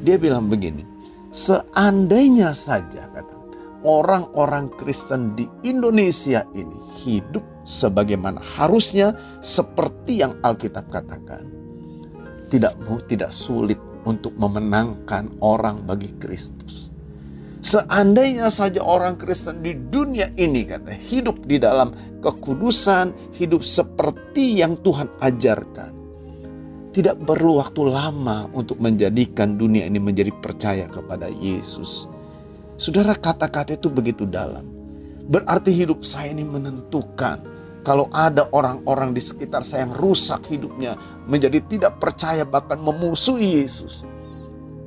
Dia 0.00 0.16
bilang 0.16 0.48
begini, 0.48 0.88
seandainya 1.34 2.56
saja 2.56 3.12
kata 3.12 3.35
orang-orang 3.84 4.72
Kristen 4.78 5.34
di 5.36 5.44
Indonesia 5.66 6.46
ini 6.54 6.78
hidup 7.02 7.42
sebagaimana 7.66 8.38
harusnya 8.40 9.12
seperti 9.42 10.22
yang 10.22 10.38
Alkitab 10.40 10.88
katakan. 10.88 11.44
Tidak 12.46 12.78
tidak 13.10 13.34
sulit 13.34 13.76
untuk 14.06 14.32
memenangkan 14.38 15.34
orang 15.42 15.82
bagi 15.82 16.14
Kristus. 16.22 16.94
Seandainya 17.66 18.46
saja 18.46 18.78
orang 18.78 19.18
Kristen 19.18 19.66
di 19.66 19.74
dunia 19.74 20.30
ini 20.38 20.62
kata 20.62 20.94
hidup 20.94 21.42
di 21.50 21.58
dalam 21.58 21.90
kekudusan, 22.22 23.34
hidup 23.34 23.66
seperti 23.66 24.62
yang 24.62 24.78
Tuhan 24.86 25.10
ajarkan. 25.18 25.90
Tidak 26.94 27.26
perlu 27.26 27.58
waktu 27.60 27.82
lama 27.90 28.46
untuk 28.54 28.78
menjadikan 28.78 29.58
dunia 29.58 29.84
ini 29.90 29.98
menjadi 29.98 30.30
percaya 30.38 30.86
kepada 30.86 31.28
Yesus 31.28 32.08
Saudara 32.76 33.16
kata-kata 33.16 33.72
itu 33.72 33.88
begitu 33.88 34.28
dalam. 34.28 34.68
Berarti 35.26 35.72
hidup 35.72 36.04
saya 36.04 36.36
ini 36.36 36.44
menentukan. 36.44 37.40
Kalau 37.82 38.10
ada 38.12 38.50
orang-orang 38.52 39.14
di 39.14 39.22
sekitar 39.22 39.62
saya 39.64 39.88
yang 39.88 39.94
rusak 39.96 40.44
hidupnya, 40.50 40.98
menjadi 41.24 41.62
tidak 41.70 42.02
percaya 42.02 42.44
bahkan 42.44 42.76
memusuhi 42.82 43.62
Yesus. 43.62 44.04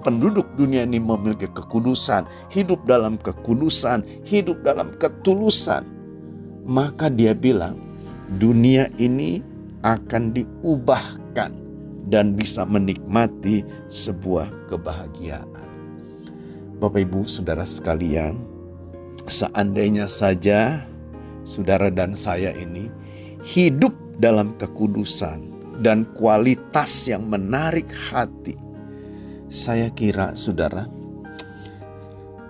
penduduk 0.07 0.47
dunia 0.55 0.87
ini 0.87 1.03
memiliki 1.03 1.51
kekudusan, 1.51 2.31
hidup 2.55 2.79
dalam 2.87 3.19
kekudusan, 3.19 4.07
hidup 4.23 4.63
dalam 4.63 4.95
ketulusan, 5.03 5.83
maka 6.67 7.07
dia 7.07 7.33
bilang 7.33 7.79
dunia 8.43 8.91
ini 8.99 9.39
akan 9.87 10.35
diubahkan 10.35 11.55
dan 12.11 12.35
bisa 12.35 12.67
menikmati 12.67 13.63
sebuah 13.87 14.51
kebahagiaan. 14.71 15.67
Bapak 16.83 17.07
Ibu, 17.07 17.25
saudara 17.25 17.65
sekalian, 17.65 18.37
seandainya 19.31 20.11
saja 20.11 20.85
saudara 21.47 21.89
dan 21.89 22.19
saya 22.19 22.51
ini 22.53 22.91
hidup 23.47 23.95
dalam 24.19 24.55
kekudusan 24.59 25.55
dan 25.81 26.05
kualitas 26.19 27.07
yang 27.07 27.27
menarik 27.31 27.89
hati, 28.11 28.59
saya 29.47 29.89
kira 29.95 30.35
saudara 30.35 30.87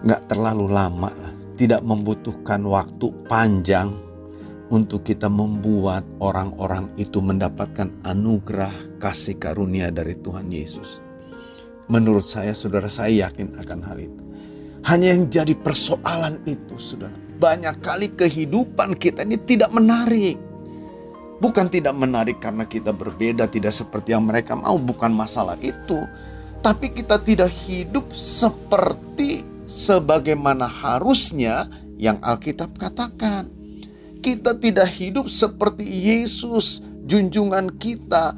nggak 0.05 0.23
terlalu 0.31 0.67
lama 0.71 1.11
lah, 1.11 1.35
tidak 1.57 1.81
membutuhkan 1.87 2.65
waktu 2.67 3.11
panjang 3.31 4.06
untuk 4.69 5.07
kita 5.07 5.31
membuat 5.31 6.03
orang-orang 6.19 6.91
itu 6.99 7.23
mendapatkan 7.23 7.91
anugerah 8.03 8.73
kasih 8.99 9.39
karunia 9.39 9.95
dari 9.95 10.19
Tuhan 10.19 10.51
Yesus. 10.51 10.99
Menurut 11.87 12.27
saya, 12.27 12.51
saudara, 12.51 12.91
saya 12.91 13.31
yakin 13.31 13.55
akan 13.63 13.79
hal 13.87 13.99
itu. 14.03 14.23
Hanya 14.87 15.15
yang 15.15 15.31
jadi 15.31 15.55
persoalan 15.55 16.43
itu, 16.47 16.75
saudara. 16.79 17.15
Banyak 17.39 17.79
kali 17.83 18.11
kehidupan 18.15 18.99
kita 18.99 19.23
ini 19.23 19.39
tidak 19.47 19.71
menarik. 19.71 20.35
Bukan 21.39 21.69
tidak 21.69 21.95
menarik 21.95 22.43
karena 22.43 22.67
kita 22.67 22.91
berbeda, 22.91 23.47
tidak 23.47 23.71
seperti 23.71 24.17
yang 24.17 24.27
mereka 24.27 24.57
mau, 24.57 24.75
bukan 24.81 25.13
masalah 25.13 25.55
itu 25.61 26.01
tapi 26.67 26.91
kita 26.91 27.23
tidak 27.23 27.55
hidup 27.67 28.11
seperti 28.11 29.47
sebagaimana 29.71 30.67
harusnya 30.67 31.71
yang 31.95 32.19
Alkitab 32.19 32.75
katakan. 32.75 33.56
Kita 34.27 34.59
tidak 34.59 34.91
hidup 34.99 35.31
seperti 35.31 35.87
Yesus, 35.87 36.83
junjungan 37.07 37.79
kita, 37.79 38.35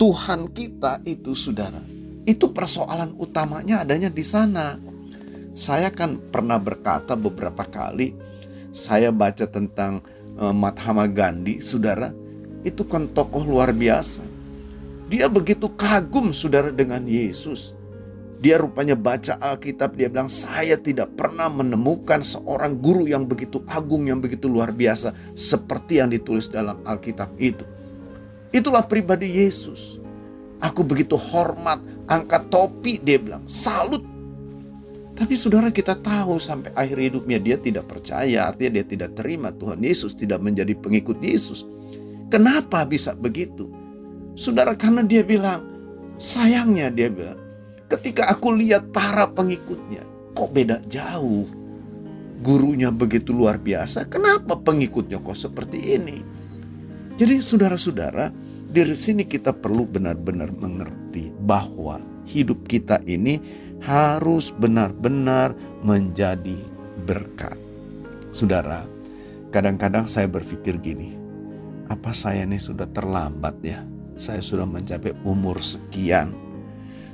Tuhan 0.00 0.48
kita 0.56 1.04
itu 1.04 1.36
saudara. 1.36 1.84
Itu 2.24 2.56
persoalan 2.56 3.12
utamanya 3.20 3.84
adanya 3.84 4.08
di 4.08 4.24
sana. 4.24 4.80
Saya 5.52 5.92
kan 5.92 6.16
pernah 6.32 6.56
berkata 6.56 7.12
beberapa 7.12 7.68
kali, 7.68 8.16
saya 8.72 9.12
baca 9.12 9.44
tentang 9.44 10.00
uh, 10.40 10.56
Mahatma 10.56 11.04
Gandhi, 11.04 11.60
saudara, 11.60 12.16
itu 12.64 12.80
kan 12.88 13.04
tokoh 13.12 13.44
luar 13.44 13.76
biasa 13.76 14.30
dia 15.10 15.26
begitu 15.26 15.66
kagum 15.74 16.30
saudara 16.30 16.70
dengan 16.70 17.02
Yesus. 17.02 17.74
Dia 18.40 18.56
rupanya 18.56 18.96
baca 18.96 19.36
Alkitab, 19.36 20.00
dia 20.00 20.08
bilang, 20.08 20.32
saya 20.32 20.80
tidak 20.80 21.12
pernah 21.12 21.52
menemukan 21.52 22.24
seorang 22.24 22.80
guru 22.80 23.04
yang 23.04 23.28
begitu 23.28 23.60
agung, 23.68 24.08
yang 24.08 24.24
begitu 24.24 24.48
luar 24.48 24.72
biasa, 24.72 25.12
seperti 25.36 26.00
yang 26.00 26.08
ditulis 26.08 26.48
dalam 26.48 26.80
Alkitab 26.88 27.36
itu. 27.36 27.68
Itulah 28.48 28.88
pribadi 28.88 29.28
Yesus. 29.28 30.00
Aku 30.64 30.80
begitu 30.80 31.20
hormat, 31.20 31.84
angkat 32.08 32.48
topi, 32.48 32.96
dia 33.04 33.20
bilang, 33.20 33.44
salut. 33.44 34.08
Tapi 35.20 35.36
saudara 35.36 35.68
kita 35.68 36.00
tahu 36.00 36.40
sampai 36.40 36.72
akhir 36.72 36.96
hidupnya 36.96 37.36
dia 37.36 37.60
tidak 37.60 37.92
percaya, 37.92 38.48
artinya 38.48 38.80
dia 38.80 38.86
tidak 38.88 39.20
terima 39.20 39.52
Tuhan 39.52 39.84
Yesus, 39.84 40.16
tidak 40.16 40.40
menjadi 40.40 40.72
pengikut 40.80 41.20
Yesus. 41.20 41.68
Kenapa 42.32 42.88
bisa 42.88 43.12
begitu? 43.12 43.68
Saudara 44.32 44.72
karena 44.72 45.04
dia 45.04 45.20
bilang, 45.20 45.68
sayangnya 46.16 46.88
dia 46.88 47.12
bilang, 47.12 47.36
ketika 47.90 48.30
aku 48.30 48.54
lihat 48.54 48.94
para 48.94 49.26
pengikutnya, 49.28 50.06
kok 50.38 50.54
beda 50.54 50.78
jauh. 50.86 51.44
Gurunya 52.40 52.88
begitu 52.88 53.36
luar 53.36 53.60
biasa, 53.60 54.08
kenapa 54.08 54.56
pengikutnya 54.56 55.20
kok 55.20 55.36
seperti 55.36 55.98
ini? 56.00 56.24
Jadi 57.20 57.36
saudara-saudara, 57.36 58.32
dari 58.72 58.96
sini 58.96 59.28
kita 59.28 59.52
perlu 59.52 59.84
benar-benar 59.84 60.48
mengerti 60.56 61.28
bahwa 61.44 62.00
hidup 62.24 62.64
kita 62.64 62.96
ini 63.04 63.36
harus 63.84 64.48
benar-benar 64.56 65.52
menjadi 65.84 66.56
berkat. 67.04 67.60
Saudara, 68.32 68.88
kadang-kadang 69.52 70.08
saya 70.08 70.24
berpikir 70.24 70.80
gini, 70.80 71.12
apa 71.92 72.16
saya 72.16 72.48
ini 72.48 72.56
sudah 72.56 72.88
terlambat 72.88 73.56
ya? 73.60 73.84
saya 74.20 74.44
sudah 74.44 74.68
mencapai 74.68 75.16
umur 75.24 75.56
sekian. 75.64 76.36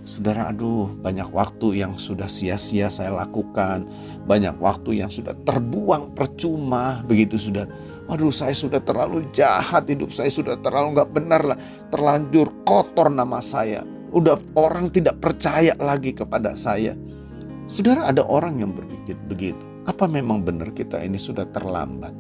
Saudara, 0.07 0.55
aduh, 0.55 0.95
banyak 1.03 1.27
waktu 1.35 1.83
yang 1.83 1.99
sudah 1.99 2.31
sia-sia 2.31 2.87
saya 2.87 3.11
lakukan, 3.11 3.91
banyak 4.23 4.55
waktu 4.63 5.03
yang 5.03 5.11
sudah 5.11 5.35
terbuang 5.43 6.15
percuma, 6.15 7.03
begitu 7.11 7.35
sudah. 7.35 7.67
Waduh, 8.07 8.31
saya 8.31 8.55
sudah 8.55 8.79
terlalu 8.87 9.27
jahat, 9.35 9.91
hidup 9.91 10.15
saya 10.15 10.31
sudah 10.31 10.63
terlalu 10.63 10.95
nggak 10.95 11.11
benar 11.11 11.43
lah, 11.43 11.59
terlanjur 11.91 12.55
kotor 12.63 13.11
nama 13.11 13.43
saya. 13.43 13.83
Udah 14.15 14.39
orang 14.55 14.95
tidak 14.95 15.19
percaya 15.19 15.75
lagi 15.83 16.15
kepada 16.15 16.55
saya. 16.55 16.95
Saudara, 17.67 18.07
ada 18.07 18.23
orang 18.31 18.63
yang 18.63 18.71
berpikir 18.79 19.19
begitu. 19.27 19.59
Apa 19.91 20.07
memang 20.07 20.47
benar 20.47 20.71
kita 20.71 21.03
ini 21.03 21.19
sudah 21.19 21.51
terlambat? 21.51 22.15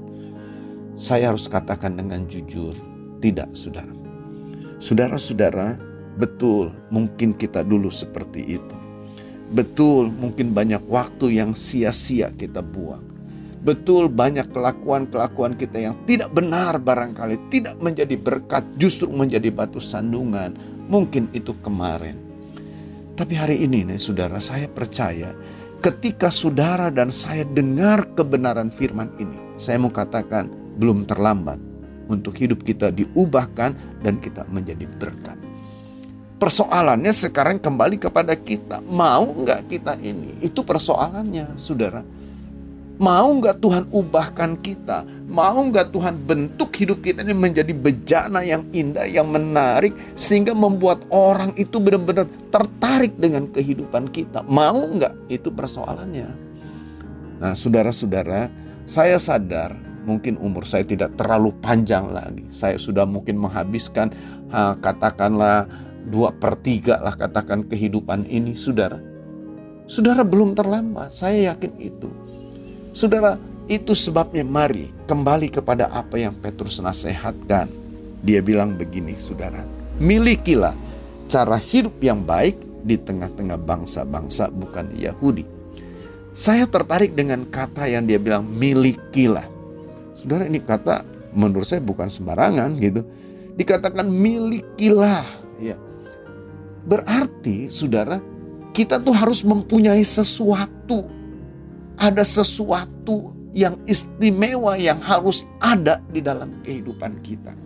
Saya 0.99 1.31
harus 1.31 1.47
katakan 1.47 1.95
dengan 1.95 2.27
jujur, 2.27 2.75
tidak, 3.23 3.47
saudara. 3.55 3.95
Saudara-saudara, 4.83 5.86
betul 6.17 6.73
mungkin 6.91 7.37
kita 7.37 7.63
dulu 7.63 7.93
seperti 7.93 8.61
itu. 8.61 8.77
Betul 9.55 10.11
mungkin 10.11 10.51
banyak 10.51 10.83
waktu 10.91 11.39
yang 11.39 11.55
sia-sia 11.55 12.35
kita 12.35 12.61
buang. 12.65 13.05
Betul 13.63 14.11
banyak 14.11 14.51
kelakuan-kelakuan 14.55 15.59
kita 15.59 15.79
yang 15.91 15.95
tidak 16.07 16.31
benar 16.35 16.79
barangkali 16.79 17.51
tidak 17.51 17.75
menjadi 17.79 18.15
berkat 18.19 18.63
justru 18.79 19.11
menjadi 19.11 19.51
batu 19.51 19.79
sandungan. 19.79 20.55
Mungkin 20.87 21.31
itu 21.35 21.51
kemarin. 21.67 22.15
Tapi 23.19 23.35
hari 23.35 23.65
ini 23.65 23.83
nih 23.87 23.99
saudara 23.99 24.39
saya 24.39 24.71
percaya 24.71 25.35
ketika 25.83 26.31
saudara 26.31 26.91
dan 26.91 27.11
saya 27.11 27.47
dengar 27.55 28.07
kebenaran 28.15 28.71
firman 28.71 29.11
ini. 29.19 29.39
Saya 29.57 29.81
mau 29.81 29.91
katakan 29.91 30.53
belum 30.77 31.09
terlambat 31.09 31.57
untuk 32.13 32.37
hidup 32.39 32.63
kita 32.63 32.93
diubahkan 32.93 33.75
dan 34.05 34.15
kita 34.21 34.45
menjadi 34.53 34.85
berkat. 35.01 35.46
Persoalannya 36.37 37.17
sekarang 37.17 37.57
kembali 37.57 37.97
kepada 37.97 38.37
kita. 38.37 38.85
Mau 38.85 39.33
nggak 39.33 39.73
kita 39.73 39.97
ini? 40.05 40.37
Itu 40.45 40.61
persoalannya, 40.61 41.57
saudara. 41.57 42.05
Mau 42.97 43.29
nggak 43.41 43.61
Tuhan 43.61 43.89
ubahkan 43.93 44.57
kita? 44.61 45.05
Mau 45.29 45.65
nggak 45.69 45.97
Tuhan 45.97 46.17
bentuk 46.29 46.73
hidup 46.77 47.01
kita 47.05 47.25
ini 47.25 47.37
menjadi 47.37 47.73
bejana 47.73 48.45
yang 48.45 48.65
indah, 48.73 49.09
yang 49.09 49.33
menarik, 49.33 49.97
sehingga 50.13 50.53
membuat 50.53 51.05
orang 51.09 51.57
itu 51.57 51.81
benar-benar 51.81 52.29
tertarik 52.53 53.17
dengan 53.17 53.49
kehidupan 53.53 54.13
kita? 54.13 54.45
Mau 54.45 54.93
nggak? 54.93 55.33
Itu 55.33 55.49
persoalannya. 55.53 56.29
Nah, 57.41 57.53
saudara-saudara, 57.53 58.49
saya 58.89 59.17
sadar 59.21 59.77
mungkin 60.07 60.39
umur 60.39 60.63
saya 60.65 60.87
tidak 60.87 61.17
terlalu 61.21 61.53
panjang 61.61 62.13
lagi. 62.15 62.47
Saya 62.49 62.81
sudah 62.81 63.05
mungkin 63.05 63.37
menghabiskan 63.43 64.15
ha, 64.55 64.79
katakanlah 64.79 65.67
dua 66.07 66.31
per 66.31 66.55
tiga 66.63 67.03
lah 67.03 67.15
katakan 67.19 67.67
kehidupan 67.67 68.27
ini 68.31 68.55
saudara. 68.55 68.99
Saudara 69.87 70.27
belum 70.27 70.59
terlambat, 70.59 71.15
saya 71.15 71.55
yakin 71.55 71.73
itu. 71.79 72.11
Saudara, 72.91 73.39
itu 73.71 73.95
sebabnya 73.95 74.43
mari 74.43 74.91
kembali 75.07 75.51
kepada 75.51 75.87
apa 75.95 76.19
yang 76.19 76.35
Petrus 76.39 76.83
nasihatkan. 76.83 77.71
Dia 78.27 78.43
bilang 78.43 78.75
begini 78.75 79.15
saudara, 79.15 79.63
milikilah 80.03 80.75
cara 81.31 81.55
hidup 81.59 81.95
yang 82.03 82.27
baik 82.27 82.59
di 82.83 82.99
tengah-tengah 82.99 83.59
bangsa-bangsa 83.63 84.51
bukan 84.51 84.91
Yahudi. 84.95 85.47
Saya 86.35 86.67
tertarik 86.67 87.15
dengan 87.15 87.47
kata 87.47 87.87
yang 87.87 88.11
dia 88.11 88.19
bilang 88.19 88.47
milikilah. 88.47 89.47
Saudara 90.19 90.47
ini 90.51 90.59
kata 90.59 91.07
menurut 91.35 91.67
saya 91.67 91.83
bukan 91.83 92.11
sembarangan 92.11 92.77
gitu. 92.83 93.07
Dikatakan 93.57 94.11
milikilah 94.11 95.25
ya. 95.63 95.79
Berarti 96.87 97.67
saudara 97.67 98.23
kita 98.71 99.03
tuh 99.03 99.15
harus 99.17 99.43
mempunyai 99.43 100.07
sesuatu. 100.07 101.11
Ada 101.97 102.23
sesuatu 102.23 103.33
yang 103.57 103.81
istimewa 103.89 104.77
yang 104.77 105.01
harus 105.01 105.49
ada 105.65 105.99
di 106.13 106.21
dalam 106.21 106.61
kehidupan 106.61 107.25
kita. 107.25 107.57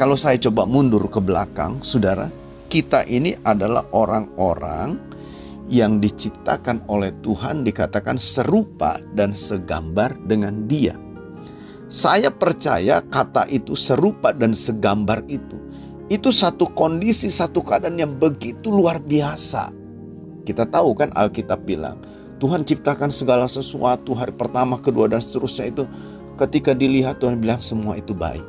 Kalau 0.00 0.16
saya 0.16 0.40
coba 0.40 0.64
mundur 0.64 1.06
ke 1.06 1.20
belakang, 1.20 1.78
saudara, 1.84 2.32
kita 2.72 3.04
ini 3.06 3.36
adalah 3.44 3.84
orang-orang 3.92 4.96
yang 5.68 6.00
diciptakan 6.00 6.82
oleh 6.88 7.12
Tuhan 7.20 7.62
dikatakan 7.62 8.16
serupa 8.16 8.98
dan 9.12 9.36
segambar 9.36 10.16
dengan 10.24 10.66
Dia. 10.66 10.96
Saya 11.86 12.32
percaya 12.32 13.04
kata 13.04 13.44
itu 13.52 13.76
serupa 13.76 14.32
dan 14.32 14.56
segambar 14.56 15.20
itu. 15.28 15.63
Itu 16.14 16.30
satu 16.30 16.70
kondisi, 16.78 17.26
satu 17.26 17.58
keadaan 17.58 17.98
yang 17.98 18.14
begitu 18.14 18.70
luar 18.70 19.02
biasa. 19.02 19.74
Kita 20.46 20.62
tahu 20.70 20.94
kan 20.94 21.10
Alkitab 21.10 21.66
bilang, 21.66 21.98
Tuhan 22.38 22.62
ciptakan 22.62 23.10
segala 23.10 23.50
sesuatu 23.50 24.14
hari 24.14 24.30
pertama, 24.30 24.78
kedua 24.78 25.10
dan 25.10 25.18
seterusnya 25.18 25.74
itu 25.74 25.82
ketika 26.38 26.70
dilihat 26.70 27.18
Tuhan 27.18 27.42
bilang 27.42 27.58
semua 27.58 27.98
itu 27.98 28.14
baik. 28.14 28.46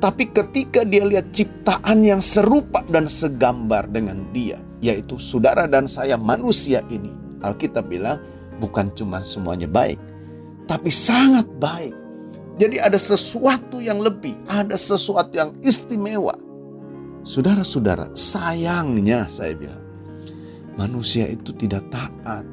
Tapi 0.00 0.32
ketika 0.32 0.80
dia 0.80 1.04
lihat 1.04 1.28
ciptaan 1.36 2.08
yang 2.08 2.24
serupa 2.24 2.80
dan 2.88 3.04
segambar 3.04 3.84
dengan 3.92 4.24
dia, 4.32 4.56
yaitu 4.80 5.20
saudara 5.20 5.68
dan 5.68 5.84
saya 5.84 6.16
manusia 6.16 6.80
ini, 6.88 7.12
Alkitab 7.44 7.92
bilang 7.92 8.16
bukan 8.64 8.88
cuma 8.96 9.20
semuanya 9.20 9.68
baik, 9.68 10.00
tapi 10.64 10.88
sangat 10.88 11.44
baik. 11.60 11.92
Jadi 12.56 12.80
ada 12.80 12.96
sesuatu 12.96 13.76
yang 13.76 14.00
lebih, 14.00 14.32
ada 14.48 14.78
sesuatu 14.78 15.36
yang 15.36 15.52
istimewa. 15.60 16.47
Saudara-saudara, 17.26 18.14
sayangnya 18.14 19.26
saya 19.30 19.54
bilang, 19.54 19.84
manusia 20.78 21.26
itu 21.28 21.50
tidak 21.54 21.86
taat 21.90 22.46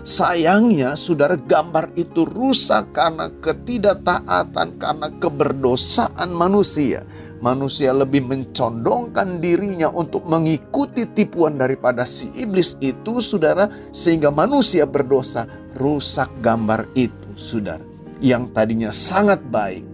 Sayangnya 0.00 0.96
saudara 0.96 1.36
gambar 1.36 1.92
itu 1.92 2.24
rusak 2.24 2.96
karena 2.96 3.28
ketidaktaatan, 3.44 4.80
karena 4.80 5.08
keberdosaan 5.20 6.32
manusia. 6.32 7.04
Manusia 7.40 7.92
lebih 7.92 8.24
mencondongkan 8.24 9.40
dirinya 9.40 9.88
untuk 9.92 10.24
mengikuti 10.28 11.08
tipuan 11.08 11.56
daripada 11.56 12.04
si 12.08 12.32
iblis 12.32 12.80
itu 12.80 13.20
saudara. 13.20 13.68
Sehingga 13.92 14.32
manusia 14.32 14.88
berdosa 14.88 15.44
rusak 15.76 16.32
gambar 16.40 16.88
itu 16.96 17.28
saudara. 17.36 17.84
Yang 18.24 18.56
tadinya 18.56 18.90
sangat 18.92 19.40
baik. 19.52 19.89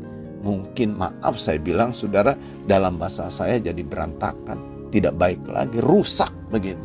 Mungkin 0.47 0.95
maaf 0.95 1.43
saya 1.43 1.59
bilang 1.59 1.91
saudara 1.91 2.39
dalam 2.71 3.03
bahasa 3.03 3.27
saya 3.35 3.59
jadi 3.59 3.83
berantakan. 3.83 4.89
Tidak 4.95 5.19
baik 5.19 5.43
lagi, 5.51 5.83
rusak 5.83 6.31
begitu. 6.55 6.79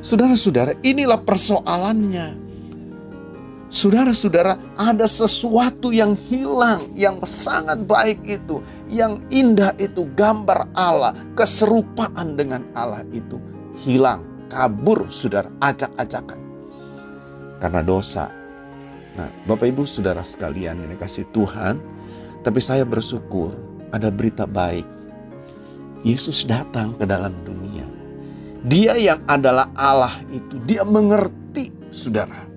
Saudara-saudara, 0.00 0.72
inilah 0.80 1.20
persoalannya. 1.20 2.40
Saudara-saudara, 3.68 4.56
ada 4.80 5.04
sesuatu 5.04 5.92
yang 5.92 6.16
hilang, 6.28 6.88
yang 6.96 7.20
sangat 7.24 7.84
baik 7.84 8.20
itu, 8.24 8.60
yang 8.88 9.20
indah 9.28 9.72
itu, 9.76 10.08
gambar 10.16 10.68
Allah, 10.76 11.12
keserupaan 11.36 12.36
dengan 12.36 12.64
Allah 12.76 13.04
itu 13.12 13.36
hilang, 13.80 14.24
kabur, 14.52 15.08
saudara, 15.08 15.50
acak-acakan. 15.60 16.38
Karena 17.58 17.80
dosa. 17.82 18.28
Nah, 19.16 19.30
Bapak 19.48 19.72
Ibu, 19.72 19.88
saudara 19.88 20.22
sekalian, 20.22 20.84
ini 20.84 20.94
kasih 21.00 21.26
Tuhan, 21.34 21.80
tapi 22.44 22.60
saya 22.60 22.84
bersyukur 22.84 23.56
ada 23.90 24.12
berita 24.12 24.44
baik. 24.44 24.84
Yesus 26.04 26.44
datang 26.44 26.92
ke 27.00 27.08
dalam 27.08 27.32
dunia 27.48 27.64
dia 28.64 28.96
yang 28.96 29.20
adalah 29.28 29.68
Allah 29.76 30.24
itu, 30.32 30.56
dia 30.64 30.88
mengerti, 30.88 31.68
saudara. 31.92 32.48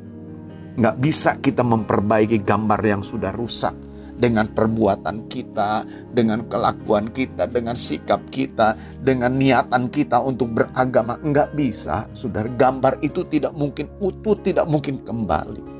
Nggak 0.79 0.95
bisa 1.03 1.35
kita 1.35 1.67
memperbaiki 1.67 2.47
gambar 2.47 2.79
yang 2.79 3.03
sudah 3.03 3.35
rusak 3.35 3.75
dengan 4.15 4.47
perbuatan 4.47 5.27
kita, 5.27 5.83
dengan 6.15 6.47
kelakuan 6.47 7.11
kita, 7.11 7.51
dengan 7.51 7.75
sikap 7.75 8.23
kita, 8.31 8.79
dengan 9.03 9.35
niatan 9.35 9.91
kita 9.91 10.23
untuk 10.23 10.55
beragama. 10.55 11.19
Nggak 11.19 11.59
bisa, 11.59 12.07
saudara. 12.15 12.47
Gambar 12.55 13.03
itu 13.03 13.27
tidak 13.27 13.51
mungkin 13.59 13.91
utuh, 13.99 14.39
tidak 14.47 14.63
mungkin 14.71 15.03
kembali. 15.03 15.75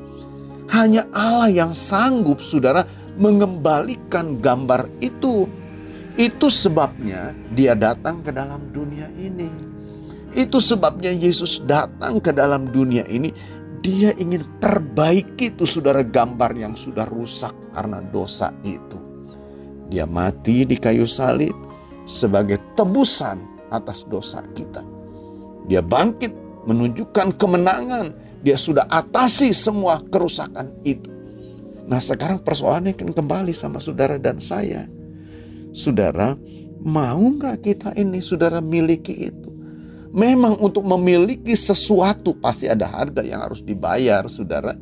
Hanya 0.67 1.07
Allah 1.15 1.47
yang 1.47 1.71
sanggup, 1.71 2.43
saudara, 2.43 2.83
mengembalikan 3.17 4.39
gambar 4.39 4.87
itu. 5.01 5.49
Itu 6.17 6.49
sebabnya 6.49 7.37
dia 7.53 7.77
datang 7.77 8.25
ke 8.25 8.33
dalam 8.33 8.73
dunia 8.73 9.05
ini. 9.21 9.49
Itu 10.33 10.57
sebabnya 10.57 11.13
Yesus 11.13 11.61
datang 11.65 12.17
ke 12.17 12.33
dalam 12.33 12.69
dunia 12.73 13.05
ini. 13.05 13.29
Dia 13.85 14.11
ingin 14.17 14.41
perbaiki 14.57 15.53
itu 15.53 15.69
saudara 15.69 16.01
gambar 16.01 16.57
yang 16.57 16.73
sudah 16.73 17.05
rusak 17.05 17.53
karena 17.71 18.01
dosa 18.09 18.49
itu. 18.65 18.97
Dia 19.87 20.09
mati 20.09 20.65
di 20.65 20.75
kayu 20.75 21.05
salib 21.05 21.53
sebagai 22.09 22.57
tebusan 22.73 23.37
atas 23.69 24.03
dosa 24.09 24.41
kita. 24.57 24.81
Dia 25.69 25.85
bangkit 25.85 26.33
menunjukkan 26.67 27.37
kemenangan. 27.39 28.11
Dia 28.41 28.57
sudah 28.59 28.85
atasi 28.89 29.53
semua 29.53 30.01
kerusakan 30.09 30.71
itu. 30.83 31.16
Nah 31.87 32.03
sekarang 32.03 32.43
persoalannya 32.43 32.93
kan 32.93 33.15
kembali 33.15 33.55
sama 33.55 33.79
saudara 33.79 34.19
dan 34.19 34.43
saya. 34.43 34.85
Saudara, 35.71 36.35
mau 36.83 37.19
nggak 37.19 37.63
kita 37.63 37.89
ini 37.95 38.19
saudara 38.19 38.59
miliki 38.59 39.31
itu? 39.31 39.51
Memang 40.11 40.59
untuk 40.59 40.83
memiliki 40.83 41.55
sesuatu 41.55 42.35
pasti 42.39 42.67
ada 42.67 42.87
harga 42.87 43.23
yang 43.23 43.43
harus 43.43 43.63
dibayar, 43.63 44.23
saudara. 44.27 44.75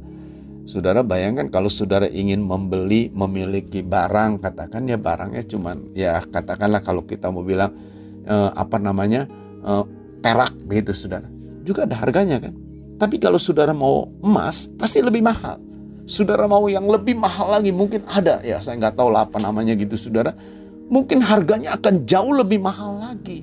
Saudara 0.66 1.06
bayangkan 1.06 1.54
kalau 1.54 1.70
saudara 1.70 2.10
ingin 2.10 2.42
membeli, 2.42 3.14
memiliki 3.14 3.86
barang, 3.86 4.42
katakan 4.42 4.90
ya 4.90 4.98
barangnya 4.98 5.46
cuman 5.46 5.94
ya 5.94 6.26
katakanlah 6.26 6.82
kalau 6.82 7.06
kita 7.06 7.30
mau 7.30 7.46
bilang 7.46 7.70
eh, 8.26 8.50
apa 8.58 8.82
namanya 8.82 9.30
eh, 9.62 9.84
perak 10.26 10.58
begitu 10.66 10.90
saudara. 10.90 11.30
Juga 11.62 11.86
ada 11.86 11.94
harganya 12.02 12.42
kan. 12.42 12.54
Tapi 12.98 13.22
kalau 13.22 13.38
saudara 13.38 13.76
mau 13.78 14.10
emas 14.26 14.72
pasti 14.82 15.06
lebih 15.06 15.22
mahal. 15.22 15.62
Saudara 16.06 16.46
mau 16.46 16.70
yang 16.70 16.86
lebih 16.86 17.18
mahal 17.18 17.50
lagi 17.58 17.74
mungkin 17.74 18.06
ada 18.06 18.38
ya 18.46 18.62
saya 18.62 18.78
nggak 18.78 18.94
tahu 18.94 19.10
lah 19.10 19.26
apa 19.26 19.42
namanya 19.42 19.74
gitu 19.74 19.98
saudara. 19.98 20.38
Mungkin 20.86 21.18
harganya 21.26 21.74
akan 21.74 22.06
jauh 22.06 22.30
lebih 22.30 22.62
mahal 22.62 23.02
lagi. 23.02 23.42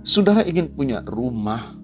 Saudara 0.00 0.40
ingin 0.48 0.72
punya 0.72 1.04
rumah 1.04 1.76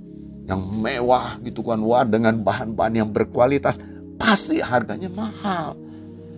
yang 0.49 0.65
mewah 0.65 1.37
gitu 1.45 1.61
kan, 1.61 1.77
wah 1.85 2.03
dengan 2.09 2.41
bahan-bahan 2.41 3.05
yang 3.05 3.09
berkualitas, 3.13 3.77
pasti 4.17 4.65
harganya 4.65 5.13
mahal. 5.13 5.77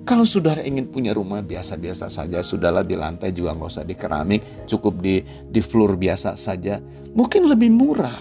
Kalau 0.03 0.27
saudara 0.27 0.66
ingin 0.66 0.90
punya 0.90 1.14
rumah 1.14 1.38
biasa-biasa 1.38 2.11
saja, 2.11 2.43
sudahlah 2.43 2.83
di 2.83 2.99
lantai 2.99 3.31
juga 3.31 3.55
nggak 3.55 3.71
usah 3.71 3.87
di 3.87 3.95
keramik, 3.95 4.43
cukup 4.66 4.99
di 4.99 5.23
di 5.47 5.62
floor 5.62 5.95
biasa 5.95 6.35
saja, 6.35 6.83
mungkin 7.14 7.47
lebih 7.47 7.71
murah. 7.71 8.19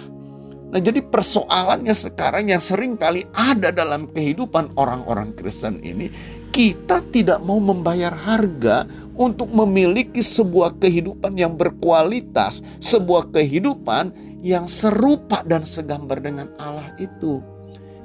Nah 0.70 0.78
jadi 0.78 1.02
persoalannya 1.02 1.96
sekarang 1.98 2.54
yang 2.54 2.62
sering 2.62 2.94
kali 2.94 3.26
ada 3.34 3.74
dalam 3.74 4.06
kehidupan 4.14 4.78
orang-orang 4.78 5.34
Kristen 5.34 5.82
ini, 5.82 6.14
kita 6.54 7.02
tidak 7.10 7.42
mau 7.42 7.58
membayar 7.58 8.14
harga 8.14 8.86
untuk 9.18 9.50
memiliki 9.50 10.22
sebuah 10.22 10.78
kehidupan 10.78 11.34
yang 11.34 11.58
berkualitas, 11.58 12.62
sebuah 12.80 13.34
kehidupan 13.34 14.14
yang 14.46 14.70
serupa 14.70 15.42
dan 15.44 15.66
segambar 15.66 16.22
dengan 16.22 16.48
Allah 16.62 16.94
itu. 17.02 17.42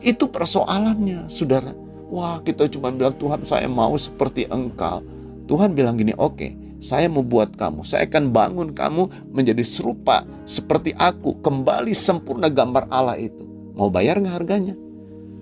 Itu 0.01 0.29
persoalannya, 0.29 1.29
saudara. 1.29 1.73
Wah, 2.09 2.41
kita 2.45 2.69
cuma 2.73 2.93
bilang 2.93 3.17
Tuhan, 3.17 3.45
saya 3.45 3.69
mau 3.69 3.97
seperti 3.97 4.49
Engkau. 4.49 5.01
Tuhan 5.45 5.77
bilang 5.77 6.01
gini, 6.01 6.17
oke, 6.17 6.37
okay, 6.37 6.51
saya 6.85 7.09
mau 7.09 7.25
buat 7.25 7.57
kamu. 7.57 7.81
Saya 7.81 8.05
akan 8.05 8.29
bangun 8.29 8.69
kamu 8.77 9.33
menjadi 9.33 9.65
serupa 9.65 10.29
seperti 10.45 10.93
aku, 11.01 11.41
kembali 11.41 11.97
sempurna 11.97 12.53
gambar 12.53 12.93
Allah 12.93 13.17
itu. 13.17 13.41
Mau 13.73 13.89
bayar 13.89 14.21
nggak 14.21 14.37
harganya? 14.37 14.77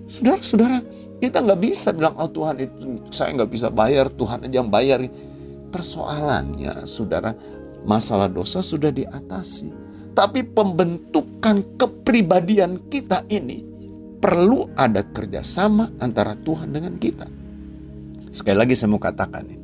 Saudara-saudara, 0.07 0.79
kita 1.19 1.43
nggak 1.43 1.59
bisa 1.59 1.91
bilang, 1.91 2.15
oh 2.15 2.31
Tuhan 2.31 2.63
itu 2.63 3.03
saya 3.11 3.35
nggak 3.35 3.51
bisa 3.51 3.67
bayar, 3.67 4.07
Tuhan 4.07 4.47
aja 4.47 4.55
yang 4.63 4.71
bayar 4.71 5.03
persoalannya, 5.67 6.87
saudara, 6.87 7.35
masalah 7.83 8.31
dosa 8.31 8.63
sudah 8.63 8.95
diatasi. 8.95 9.67
Tapi 10.15 10.47
pembentukan 10.47 11.75
kepribadian 11.75 12.87
kita 12.87 13.27
ini 13.27 13.65
perlu 14.23 14.71
ada 14.79 15.03
kerjasama 15.03 15.91
antara 15.99 16.39
Tuhan 16.39 16.71
dengan 16.71 16.95
kita. 16.95 17.27
Sekali 18.31 18.55
lagi 18.55 18.79
saya 18.79 18.95
mau 18.95 19.01
katakan 19.03 19.43
ini, 19.43 19.59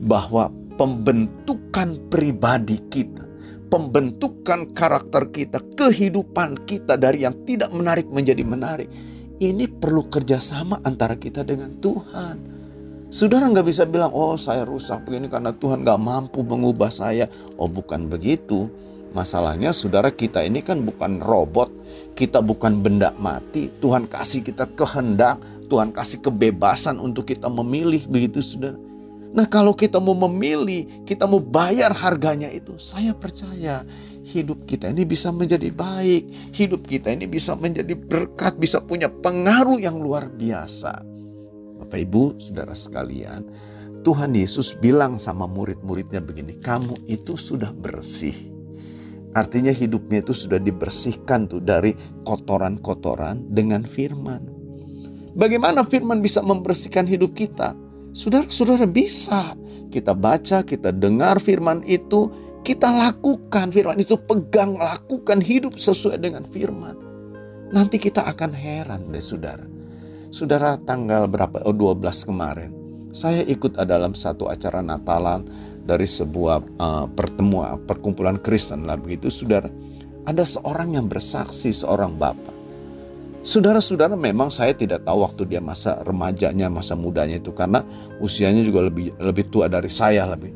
bahwa 0.00 0.48
pembentukan 0.82 1.94
pribadi 2.10 2.82
kita, 2.90 3.22
pembentukan 3.70 4.66
karakter 4.74 5.30
kita, 5.30 5.62
kehidupan 5.78 6.66
kita 6.66 6.98
dari 6.98 7.22
yang 7.22 7.38
tidak 7.46 7.70
menarik 7.70 8.10
menjadi 8.10 8.42
menarik, 8.42 8.90
ini 9.38 9.70
perlu 9.70 10.10
kerjasama 10.10 10.82
antara 10.82 11.14
kita 11.14 11.46
dengan 11.46 11.78
Tuhan. 11.78 12.36
Saudara 13.14 13.46
nggak 13.46 13.62
bisa 13.70 13.86
bilang, 13.86 14.10
oh 14.10 14.34
saya 14.34 14.66
rusak 14.66 15.06
begini 15.06 15.30
karena 15.30 15.54
Tuhan 15.54 15.86
nggak 15.86 16.02
mampu 16.02 16.42
mengubah 16.42 16.90
saya. 16.90 17.30
Oh 17.62 17.70
bukan 17.70 18.10
begitu. 18.10 18.66
Masalahnya 19.14 19.70
saudara 19.70 20.10
kita 20.10 20.42
ini 20.42 20.66
kan 20.66 20.82
bukan 20.82 21.22
robot. 21.22 21.70
Kita 22.18 22.42
bukan 22.42 22.82
benda 22.82 23.14
mati. 23.22 23.70
Tuhan 23.78 24.10
kasih 24.10 24.42
kita 24.42 24.66
kehendak. 24.74 25.38
Tuhan 25.70 25.94
kasih 25.94 26.24
kebebasan 26.24 26.98
untuk 26.98 27.30
kita 27.30 27.46
memilih 27.46 28.02
begitu 28.08 28.42
saudara. 28.42 28.80
Nah 29.32 29.48
kalau 29.48 29.72
kita 29.72 29.96
mau 29.96 30.12
memilih, 30.28 30.84
kita 31.08 31.24
mau 31.24 31.40
bayar 31.40 31.96
harganya 31.96 32.52
itu. 32.52 32.76
Saya 32.76 33.16
percaya 33.16 33.80
hidup 34.22 34.68
kita 34.68 34.92
ini 34.92 35.08
bisa 35.08 35.32
menjadi 35.32 35.72
baik. 35.72 36.52
Hidup 36.52 36.84
kita 36.84 37.16
ini 37.16 37.24
bisa 37.24 37.56
menjadi 37.56 37.96
berkat, 37.96 38.60
bisa 38.60 38.84
punya 38.84 39.08
pengaruh 39.08 39.80
yang 39.80 39.96
luar 39.96 40.28
biasa. 40.28 41.00
Bapak 41.80 41.98
Ibu, 41.98 42.38
saudara 42.44 42.76
sekalian, 42.76 43.48
Tuhan 44.04 44.36
Yesus 44.36 44.76
bilang 44.78 45.16
sama 45.16 45.48
murid-muridnya 45.48 46.20
begini, 46.20 46.60
kamu 46.60 47.08
itu 47.08 47.34
sudah 47.34 47.72
bersih. 47.72 48.52
Artinya 49.32 49.72
hidupnya 49.72 50.20
itu 50.20 50.36
sudah 50.36 50.60
dibersihkan 50.60 51.48
tuh 51.48 51.64
dari 51.64 51.96
kotoran-kotoran 52.28 53.48
dengan 53.48 53.80
firman. 53.88 54.44
Bagaimana 55.32 55.88
firman 55.88 56.20
bisa 56.20 56.44
membersihkan 56.44 57.08
hidup 57.08 57.32
kita? 57.32 57.72
Saudara-saudara 58.12 58.84
bisa. 58.84 59.56
Kita 59.92 60.16
baca, 60.16 60.64
kita 60.64 60.88
dengar 60.92 61.36
firman 61.36 61.84
itu, 61.84 62.32
kita 62.64 62.88
lakukan 62.88 63.72
firman 63.72 64.00
itu, 64.00 64.16
pegang, 64.16 64.76
lakukan 64.76 65.40
hidup 65.40 65.76
sesuai 65.76 66.20
dengan 66.20 66.48
firman. 66.48 66.96
Nanti 67.72 67.96
kita 67.96 68.24
akan 68.28 68.52
heran 68.52 69.08
deh 69.12 69.20
saudara. 69.20 69.64
Saudara 70.32 70.80
tanggal 70.80 71.28
berapa? 71.28 71.60
Oh 71.64 71.76
12 71.76 72.28
kemarin. 72.28 72.70
Saya 73.12 73.44
ikut 73.44 73.76
dalam 73.76 74.16
satu 74.16 74.48
acara 74.48 74.80
Natalan 74.80 75.44
dari 75.84 76.08
sebuah 76.08 76.64
uh, 76.80 77.04
pertemuan 77.12 77.80
perkumpulan 77.84 78.40
Kristen 78.40 78.88
lah 78.88 78.96
begitu 78.96 79.28
saudara. 79.28 79.68
Ada 80.24 80.44
seorang 80.44 80.96
yang 80.96 81.08
bersaksi 81.08 81.68
seorang 81.68 82.16
bapak 82.16 82.61
Saudara-saudara 83.42 84.14
memang 84.14 84.54
saya 84.54 84.70
tidak 84.70 85.02
tahu 85.02 85.26
waktu 85.26 85.50
dia 85.50 85.58
masa 85.58 85.98
remajanya, 86.06 86.70
masa 86.70 86.94
mudanya 86.94 87.42
itu 87.42 87.50
karena 87.50 87.82
usianya 88.22 88.62
juga 88.62 88.86
lebih 88.86 89.10
lebih 89.18 89.50
tua 89.50 89.66
dari 89.66 89.90
saya 89.90 90.30
lebih. 90.30 90.54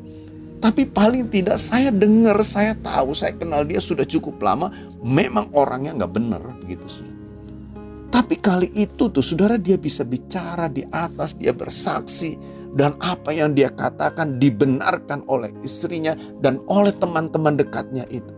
Tapi 0.63 0.87
paling 0.87 1.27
tidak 1.27 1.59
saya 1.59 1.91
dengar, 1.91 2.39
saya 2.47 2.79
tahu, 2.79 3.11
saya 3.11 3.35
kenal 3.35 3.67
dia 3.67 3.83
sudah 3.83 4.07
cukup 4.07 4.39
lama. 4.39 4.71
Memang 5.03 5.51
orangnya 5.51 5.99
nggak 5.99 6.13
benar 6.15 6.39
begitu. 6.63 7.03
Tapi 8.07 8.39
kali 8.39 8.71
itu 8.71 9.11
tuh 9.11 9.19
saudara 9.19 9.59
dia 9.59 9.75
bisa 9.75 10.07
bicara 10.07 10.71
di 10.71 10.87
atas, 10.95 11.35
dia 11.35 11.51
bersaksi 11.51 12.39
dan 12.71 12.95
apa 13.03 13.35
yang 13.35 13.51
dia 13.51 13.67
katakan 13.67 14.39
dibenarkan 14.39 15.27
oleh 15.27 15.51
istrinya 15.59 16.15
dan 16.39 16.63
oleh 16.71 16.95
teman-teman 16.95 17.59
dekatnya 17.59 18.07
itu. 18.07 18.31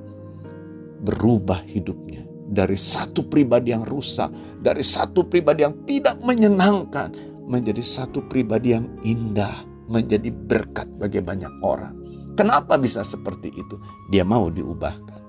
Berubah 1.05 1.61
hidupnya 1.69 2.28
dari 2.49 2.75
satu 2.75 3.29
pribadi 3.29 3.69
yang 3.69 3.85
rusak, 3.85 4.33
dari 4.65 4.81
satu 4.81 5.21
pribadi 5.29 5.61
yang 5.61 5.77
tidak 5.85 6.17
menyenangkan, 6.25 7.13
menjadi 7.45 7.81
satu 7.81 8.25
pribadi 8.25 8.73
yang 8.73 8.89
indah, 9.05 9.65
menjadi 9.85 10.33
berkat 10.33 10.89
bagi 10.97 11.21
banyak 11.21 11.51
orang. 11.61 11.93
Kenapa 12.33 12.79
bisa 12.79 13.05
seperti 13.05 13.53
itu? 13.53 13.75
Dia 14.09 14.25
mau 14.25 14.49
diubahkan. 14.49 15.19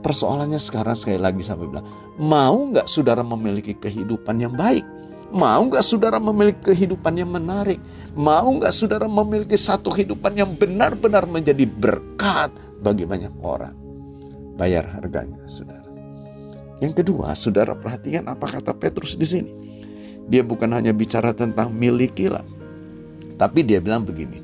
Persoalannya 0.00 0.56
sekarang 0.56 0.96
sekali 0.96 1.20
lagi 1.20 1.44
sampai 1.44 1.68
bilang, 1.68 1.86
mau 2.16 2.56
nggak 2.72 2.88
saudara 2.88 3.20
memiliki 3.20 3.76
kehidupan 3.76 4.40
yang 4.40 4.56
baik? 4.56 4.84
Mau 5.30 5.68
nggak 5.70 5.84
saudara 5.84 6.18
memiliki 6.18 6.74
kehidupan 6.74 7.20
yang 7.20 7.30
menarik? 7.30 7.78
Mau 8.18 8.50
nggak 8.56 8.74
saudara 8.74 9.06
memiliki 9.06 9.54
satu 9.54 9.92
kehidupan 9.92 10.34
yang 10.34 10.56
benar-benar 10.58 11.28
menjadi 11.28 11.68
berkat 11.68 12.50
bagi 12.82 13.06
banyak 13.06 13.30
orang? 13.44 13.76
Bayar 14.58 14.88
harganya, 14.90 15.38
saudara. 15.46 15.89
Yang 16.80 17.04
kedua, 17.04 17.36
saudara 17.36 17.76
perhatikan 17.76 18.24
apa 18.32 18.48
kata 18.48 18.72
Petrus 18.72 19.14
di 19.14 19.28
sini. 19.28 19.52
Dia 20.32 20.40
bukan 20.40 20.72
hanya 20.72 20.96
bicara 20.96 21.36
tentang 21.36 21.76
milikilah, 21.76 22.44
tapi 23.36 23.60
dia 23.60 23.84
bilang 23.84 24.08
begini. 24.08 24.40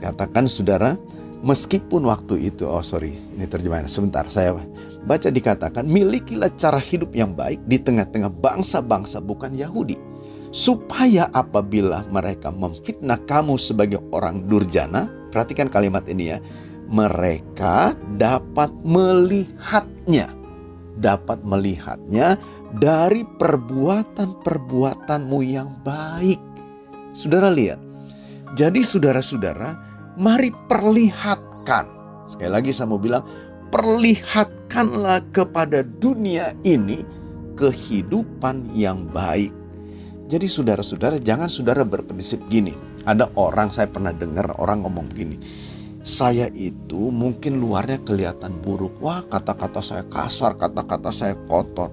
Katakan 0.00 0.48
saudara, 0.48 0.96
meskipun 1.44 2.08
waktu 2.08 2.48
itu, 2.48 2.64
oh 2.64 2.80
sorry, 2.80 3.12
ini 3.36 3.44
terjemahan 3.44 3.84
sebentar, 3.90 4.24
saya 4.32 4.56
baca 5.04 5.28
dikatakan, 5.28 5.84
milikilah 5.84 6.48
cara 6.56 6.80
hidup 6.80 7.12
yang 7.12 7.36
baik 7.36 7.60
di 7.68 7.76
tengah-tengah 7.76 8.32
bangsa-bangsa 8.40 9.20
bukan 9.20 9.52
Yahudi. 9.52 10.00
Supaya 10.54 11.28
apabila 11.36 12.08
mereka 12.08 12.48
memfitnah 12.48 13.20
kamu 13.28 13.60
sebagai 13.60 14.00
orang 14.16 14.48
durjana, 14.48 15.10
perhatikan 15.28 15.68
kalimat 15.68 16.06
ini 16.08 16.32
ya, 16.32 16.38
mereka 16.86 17.98
dapat 18.14 18.70
melihatnya 18.86 20.45
dapat 20.98 21.44
melihatnya 21.44 22.36
dari 22.80 23.24
perbuatan-perbuatanmu 23.36 25.40
yang 25.44 25.68
baik. 25.84 26.40
Saudara 27.16 27.50
lihat. 27.52 27.78
Jadi 28.56 28.80
saudara-saudara, 28.80 29.76
mari 30.16 30.48
perlihatkan. 30.70 31.86
Sekali 32.24 32.50
lagi 32.50 32.72
saya 32.72 32.88
mau 32.88 33.00
bilang, 33.00 33.24
perlihatkanlah 33.68 35.20
kepada 35.34 35.82
dunia 36.00 36.54
ini 36.64 37.04
kehidupan 37.60 38.72
yang 38.72 39.04
baik. 39.12 39.52
Jadi 40.26 40.50
saudara-saudara, 40.50 41.22
jangan 41.22 41.46
saudara 41.46 41.86
berprinsip 41.86 42.42
gini. 42.50 42.74
Ada 43.06 43.30
orang 43.38 43.70
saya 43.70 43.86
pernah 43.86 44.10
dengar 44.10 44.50
orang 44.58 44.82
ngomong 44.82 45.06
gini 45.14 45.38
saya 46.06 46.46
itu 46.54 47.10
mungkin 47.10 47.58
luarnya 47.58 47.98
kelihatan 48.06 48.54
buruk. 48.62 48.94
Wah, 49.02 49.26
kata-kata 49.26 49.82
saya 49.82 50.06
kasar, 50.06 50.54
kata-kata 50.54 51.10
saya 51.10 51.34
kotor. 51.50 51.90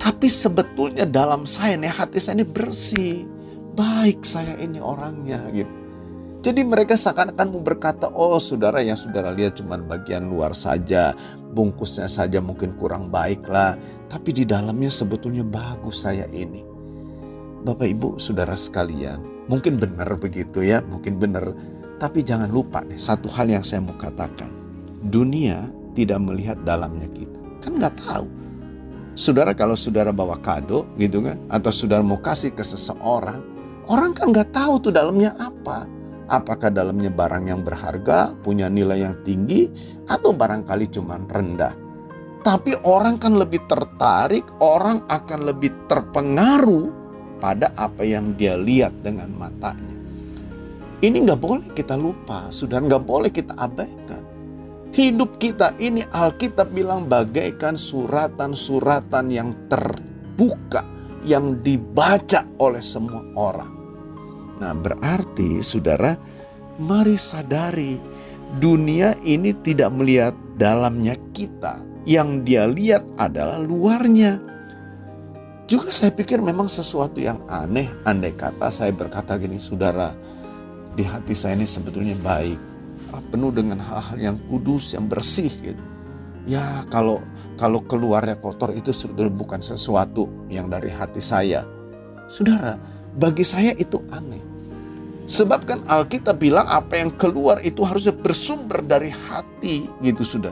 Tapi 0.00 0.32
sebetulnya 0.32 1.04
dalam 1.04 1.44
saya 1.44 1.76
nih 1.76 1.92
hati 1.92 2.16
saya 2.16 2.40
ini 2.40 2.48
bersih. 2.48 3.28
Baik 3.76 4.24
saya 4.24 4.56
ini 4.56 4.80
orangnya 4.80 5.44
gitu. 5.52 5.68
Jadi 6.40 6.64
mereka 6.64 6.96
seakan-akan 6.96 7.52
mau 7.52 7.60
berkata, 7.60 8.08
oh 8.08 8.40
saudara 8.40 8.80
yang 8.80 8.96
saudara 8.96 9.28
lihat 9.28 9.60
cuma 9.60 9.76
bagian 9.76 10.24
luar 10.32 10.56
saja, 10.56 11.12
bungkusnya 11.52 12.08
saja 12.08 12.40
mungkin 12.40 12.72
kurang 12.80 13.12
baik 13.12 13.44
lah. 13.44 13.76
Tapi 14.08 14.32
di 14.32 14.48
dalamnya 14.48 14.88
sebetulnya 14.88 15.44
bagus 15.44 16.00
saya 16.00 16.24
ini. 16.32 16.64
Bapak 17.60 17.84
ibu 17.84 18.16
saudara 18.16 18.56
sekalian, 18.56 19.20
mungkin 19.52 19.76
benar 19.76 20.08
begitu 20.16 20.64
ya, 20.64 20.80
mungkin 20.80 21.20
benar 21.20 21.52
tapi 22.00 22.24
jangan 22.24 22.48
lupa 22.48 22.80
nih, 22.80 22.96
satu 22.96 23.28
hal 23.28 23.52
yang 23.52 23.60
saya 23.60 23.84
mau 23.84 23.92
katakan. 24.00 24.48
Dunia 25.12 25.68
tidak 25.92 26.24
melihat 26.24 26.56
dalamnya 26.64 27.06
kita. 27.12 27.38
Kan 27.60 27.76
nggak 27.76 28.00
tahu. 28.00 28.24
Saudara 29.12 29.52
kalau 29.52 29.76
saudara 29.76 30.08
bawa 30.08 30.40
kado 30.40 30.88
gitu 30.96 31.20
kan. 31.20 31.36
Atau 31.52 31.68
saudara 31.68 32.00
mau 32.00 32.16
kasih 32.16 32.56
ke 32.56 32.64
seseorang. 32.64 33.44
Orang 33.84 34.16
kan 34.16 34.32
nggak 34.32 34.48
tahu 34.56 34.80
tuh 34.80 34.92
dalamnya 34.96 35.36
apa. 35.36 35.84
Apakah 36.30 36.72
dalamnya 36.72 37.10
barang 37.10 37.50
yang 37.50 37.60
berharga, 37.66 38.32
punya 38.40 38.70
nilai 38.70 39.02
yang 39.02 39.18
tinggi, 39.26 39.66
atau 40.06 40.30
barangkali 40.30 40.86
cuma 40.88 41.18
rendah. 41.18 41.74
Tapi 42.40 42.72
orang 42.86 43.18
kan 43.18 43.34
lebih 43.36 43.60
tertarik, 43.66 44.46
orang 44.62 45.02
akan 45.10 45.52
lebih 45.52 45.74
terpengaruh 45.90 46.88
pada 47.42 47.74
apa 47.74 48.06
yang 48.06 48.38
dia 48.38 48.54
lihat 48.54 48.94
dengan 49.02 49.34
matanya. 49.34 49.89
Ini 51.00 51.16
nggak 51.24 51.40
boleh 51.40 51.68
kita 51.72 51.96
lupa, 51.96 52.52
sudah 52.52 52.76
nggak 52.76 53.04
boleh 53.08 53.32
kita 53.32 53.56
abaikan. 53.56 54.20
Hidup 54.92 55.40
kita 55.40 55.72
ini 55.80 56.04
Alkitab 56.12 56.76
bilang 56.76 57.08
bagaikan 57.08 57.72
suratan-suratan 57.72 59.32
yang 59.32 59.56
terbuka, 59.72 60.84
yang 61.24 61.56
dibaca 61.64 62.44
oleh 62.60 62.84
semua 62.84 63.24
orang. 63.32 63.72
Nah 64.60 64.76
berarti 64.76 65.64
saudara, 65.64 66.20
mari 66.76 67.16
sadari 67.16 67.96
dunia 68.60 69.16
ini 69.24 69.56
tidak 69.64 69.96
melihat 69.96 70.36
dalamnya 70.60 71.16
kita. 71.32 71.80
Yang 72.04 72.30
dia 72.44 72.64
lihat 72.68 73.04
adalah 73.16 73.56
luarnya. 73.56 74.36
Juga 75.64 75.88
saya 75.88 76.12
pikir 76.12 76.44
memang 76.44 76.68
sesuatu 76.68 77.22
yang 77.22 77.40
aneh 77.48 77.88
andai 78.04 78.36
kata 78.36 78.68
saya 78.68 78.92
berkata 78.92 79.38
gini, 79.40 79.56
saudara, 79.56 80.12
di 80.94 81.04
hati 81.06 81.34
saya 81.36 81.58
ini 81.58 81.66
sebetulnya 81.66 82.16
baik, 82.20 82.58
penuh 83.30 83.50
dengan 83.54 83.78
hal-hal 83.78 84.18
yang 84.18 84.36
kudus, 84.50 84.94
yang 84.94 85.06
bersih 85.06 85.50
gitu. 85.62 85.82
Ya 86.48 86.82
kalau 86.88 87.20
kalau 87.60 87.84
keluarnya 87.84 88.40
kotor 88.40 88.72
itu 88.72 88.90
sebetulnya 88.90 89.34
bukan 89.34 89.60
sesuatu 89.60 90.26
yang 90.48 90.72
dari 90.72 90.88
hati 90.88 91.20
saya. 91.20 91.68
Saudara, 92.30 92.80
bagi 93.18 93.44
saya 93.44 93.76
itu 93.76 94.00
aneh. 94.14 94.40
Sebab 95.30 95.62
kan 95.68 95.78
Alkitab 95.86 96.42
bilang 96.42 96.66
apa 96.66 96.98
yang 96.98 97.14
keluar 97.14 97.62
itu 97.62 97.86
harusnya 97.86 98.10
bersumber 98.10 98.82
dari 98.82 99.14
hati 99.14 99.86
gitu 100.02 100.26
sudah. 100.26 100.50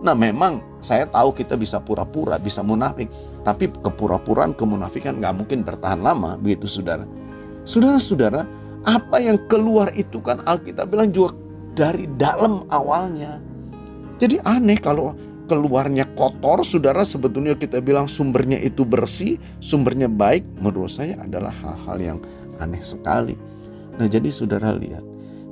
Nah 0.00 0.16
memang 0.16 0.64
saya 0.80 1.04
tahu 1.08 1.36
kita 1.36 1.60
bisa 1.60 1.80
pura-pura, 1.80 2.40
bisa 2.40 2.64
munafik. 2.64 3.08
Tapi 3.44 3.68
kepura-puraan, 3.68 4.56
kemunafikan 4.56 5.20
nggak 5.20 5.34
mungkin 5.36 5.60
bertahan 5.60 6.00
lama 6.00 6.40
begitu 6.40 6.64
saudara. 6.64 7.04
Saudara-saudara, 7.68 8.48
apa 8.84 9.16
yang 9.20 9.40
keluar 9.48 9.88
itu 9.96 10.20
kan 10.20 10.44
Alkitab 10.44 10.92
bilang 10.92 11.10
juga 11.12 11.36
dari 11.74 12.08
dalam 12.20 12.68
awalnya. 12.70 13.40
Jadi 14.22 14.38
aneh 14.46 14.78
kalau 14.78 15.16
keluarnya 15.50 16.08
kotor, 16.16 16.64
saudara 16.64 17.04
sebetulnya 17.04 17.52
kita 17.58 17.82
bilang 17.84 18.08
sumbernya 18.08 18.56
itu 18.60 18.86
bersih, 18.86 19.36
sumbernya 19.60 20.08
baik, 20.08 20.46
menurut 20.62 20.92
saya 20.92 21.18
adalah 21.20 21.52
hal-hal 21.52 21.98
yang 22.00 22.18
aneh 22.62 22.80
sekali. 22.80 23.36
Nah 24.00 24.08
jadi 24.08 24.30
saudara 24.30 24.72
lihat, 24.72 25.04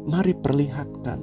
mari 0.08 0.32
perlihatkan, 0.32 1.18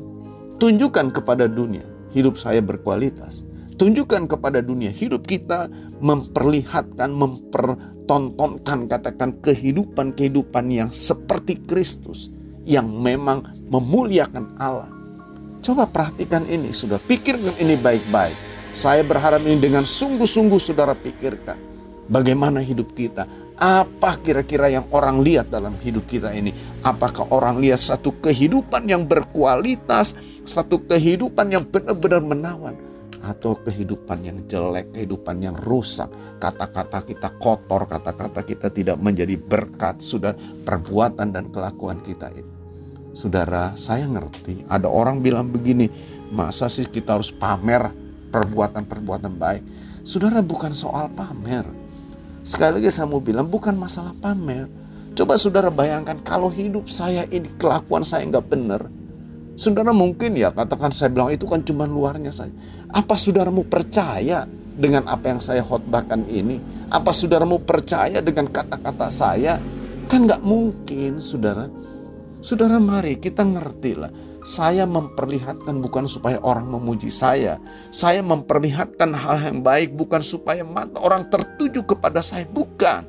tunjukkan 0.62 1.16
kepada 1.16 1.50
dunia 1.50 1.86
hidup 2.14 2.38
saya 2.38 2.62
berkualitas. 2.62 3.49
Tunjukkan 3.80 4.28
kepada 4.28 4.60
dunia 4.60 4.92
hidup 4.92 5.24
kita 5.24 5.72
memperlihatkan, 6.04 7.16
mempertontonkan 7.16 8.92
katakan 8.92 9.40
kehidupan-kehidupan 9.40 10.68
yang 10.68 10.92
seperti 10.92 11.64
Kristus. 11.64 12.28
Yang 12.68 12.92
memang 12.92 13.48
memuliakan 13.72 14.52
Allah. 14.60 14.92
Coba 15.64 15.88
perhatikan 15.88 16.44
ini, 16.52 16.76
sudah 16.76 17.00
pikirkan 17.00 17.56
ini 17.56 17.80
baik-baik. 17.80 18.36
Saya 18.76 19.00
berharap 19.00 19.48
ini 19.48 19.56
dengan 19.64 19.88
sungguh-sungguh 19.88 20.60
saudara 20.60 20.92
pikirkan. 20.92 21.56
Bagaimana 22.12 22.60
hidup 22.60 22.92
kita? 23.00 23.32
Apa 23.56 24.20
kira-kira 24.20 24.68
yang 24.68 24.92
orang 24.92 25.24
lihat 25.24 25.56
dalam 25.56 25.80
hidup 25.80 26.04
kita 26.04 26.36
ini? 26.36 26.52
Apakah 26.84 27.32
orang 27.32 27.64
lihat 27.64 27.80
satu 27.80 28.12
kehidupan 28.20 28.92
yang 28.92 29.08
berkualitas, 29.08 30.20
satu 30.44 30.84
kehidupan 30.84 31.48
yang 31.56 31.64
benar-benar 31.64 32.20
menawan? 32.20 32.89
Atau 33.20 33.60
kehidupan 33.60 34.24
yang 34.24 34.40
jelek, 34.48 34.96
kehidupan 34.96 35.44
yang 35.44 35.56
rusak, 35.60 36.08
kata-kata 36.40 37.04
kita 37.04 37.30
kotor, 37.36 37.84
kata-kata 37.84 38.42
kita 38.48 38.72
tidak 38.72 38.96
menjadi 38.96 39.36
berkat, 39.36 40.00
sudah 40.00 40.32
perbuatan 40.64 41.36
dan 41.36 41.52
kelakuan 41.52 42.00
kita 42.00 42.32
itu. 42.32 42.48
Saudara, 43.12 43.76
saya 43.76 44.08
ngerti. 44.08 44.64
Ada 44.72 44.88
orang 44.88 45.20
bilang 45.20 45.52
begini, 45.52 45.92
masa 46.32 46.72
sih 46.72 46.88
kita 46.88 47.20
harus 47.20 47.34
pamer 47.34 47.92
perbuatan-perbuatan 48.32 49.34
baik? 49.36 49.64
Saudara, 50.08 50.40
bukan 50.40 50.72
soal 50.72 51.12
pamer. 51.12 51.68
Sekali 52.46 52.80
lagi 52.80 52.90
saya 52.94 53.12
mau 53.12 53.20
bilang, 53.20 53.52
bukan 53.52 53.76
masalah 53.76 54.16
pamer. 54.24 54.72
Coba 55.18 55.36
saudara 55.36 55.68
bayangkan 55.68 56.16
kalau 56.24 56.48
hidup 56.48 56.88
saya 56.88 57.28
ini, 57.28 57.52
kelakuan 57.60 58.08
saya 58.08 58.24
nggak 58.30 58.48
benar. 58.48 58.88
Saudara 59.60 59.92
mungkin 59.92 60.40
ya 60.40 60.56
katakan 60.56 60.96
saya 60.96 61.12
bilang 61.12 61.36
itu 61.36 61.44
kan 61.44 61.60
cuma 61.68 61.84
luarnya 61.84 62.32
saja. 62.32 62.56
Apa 62.96 63.20
saudaramu 63.20 63.68
percaya 63.68 64.48
dengan 64.80 65.04
apa 65.12 65.36
yang 65.36 65.44
saya 65.44 65.60
khotbahkan 65.68 66.24
ini? 66.32 66.64
Apa 66.88 67.12
saudaramu 67.12 67.60
percaya 67.68 68.24
dengan 68.24 68.48
kata-kata 68.48 69.12
saya? 69.12 69.60
Kan 70.08 70.32
nggak 70.32 70.40
mungkin 70.48 71.20
saudara. 71.20 71.68
Saudara 72.40 72.80
mari 72.80 73.20
kita 73.20 73.44
ngerti 73.44 74.00
lah. 74.00 74.08
Saya 74.48 74.88
memperlihatkan 74.88 75.84
bukan 75.84 76.08
supaya 76.08 76.40
orang 76.40 76.72
memuji 76.72 77.12
saya. 77.12 77.60
Saya 77.92 78.24
memperlihatkan 78.24 79.12
hal 79.12 79.44
yang 79.44 79.60
baik 79.60 79.92
bukan 79.92 80.24
supaya 80.24 80.64
mata 80.64 81.04
orang 81.04 81.28
tertuju 81.28 81.84
kepada 81.84 82.24
saya. 82.24 82.48
Bukan. 82.48 83.04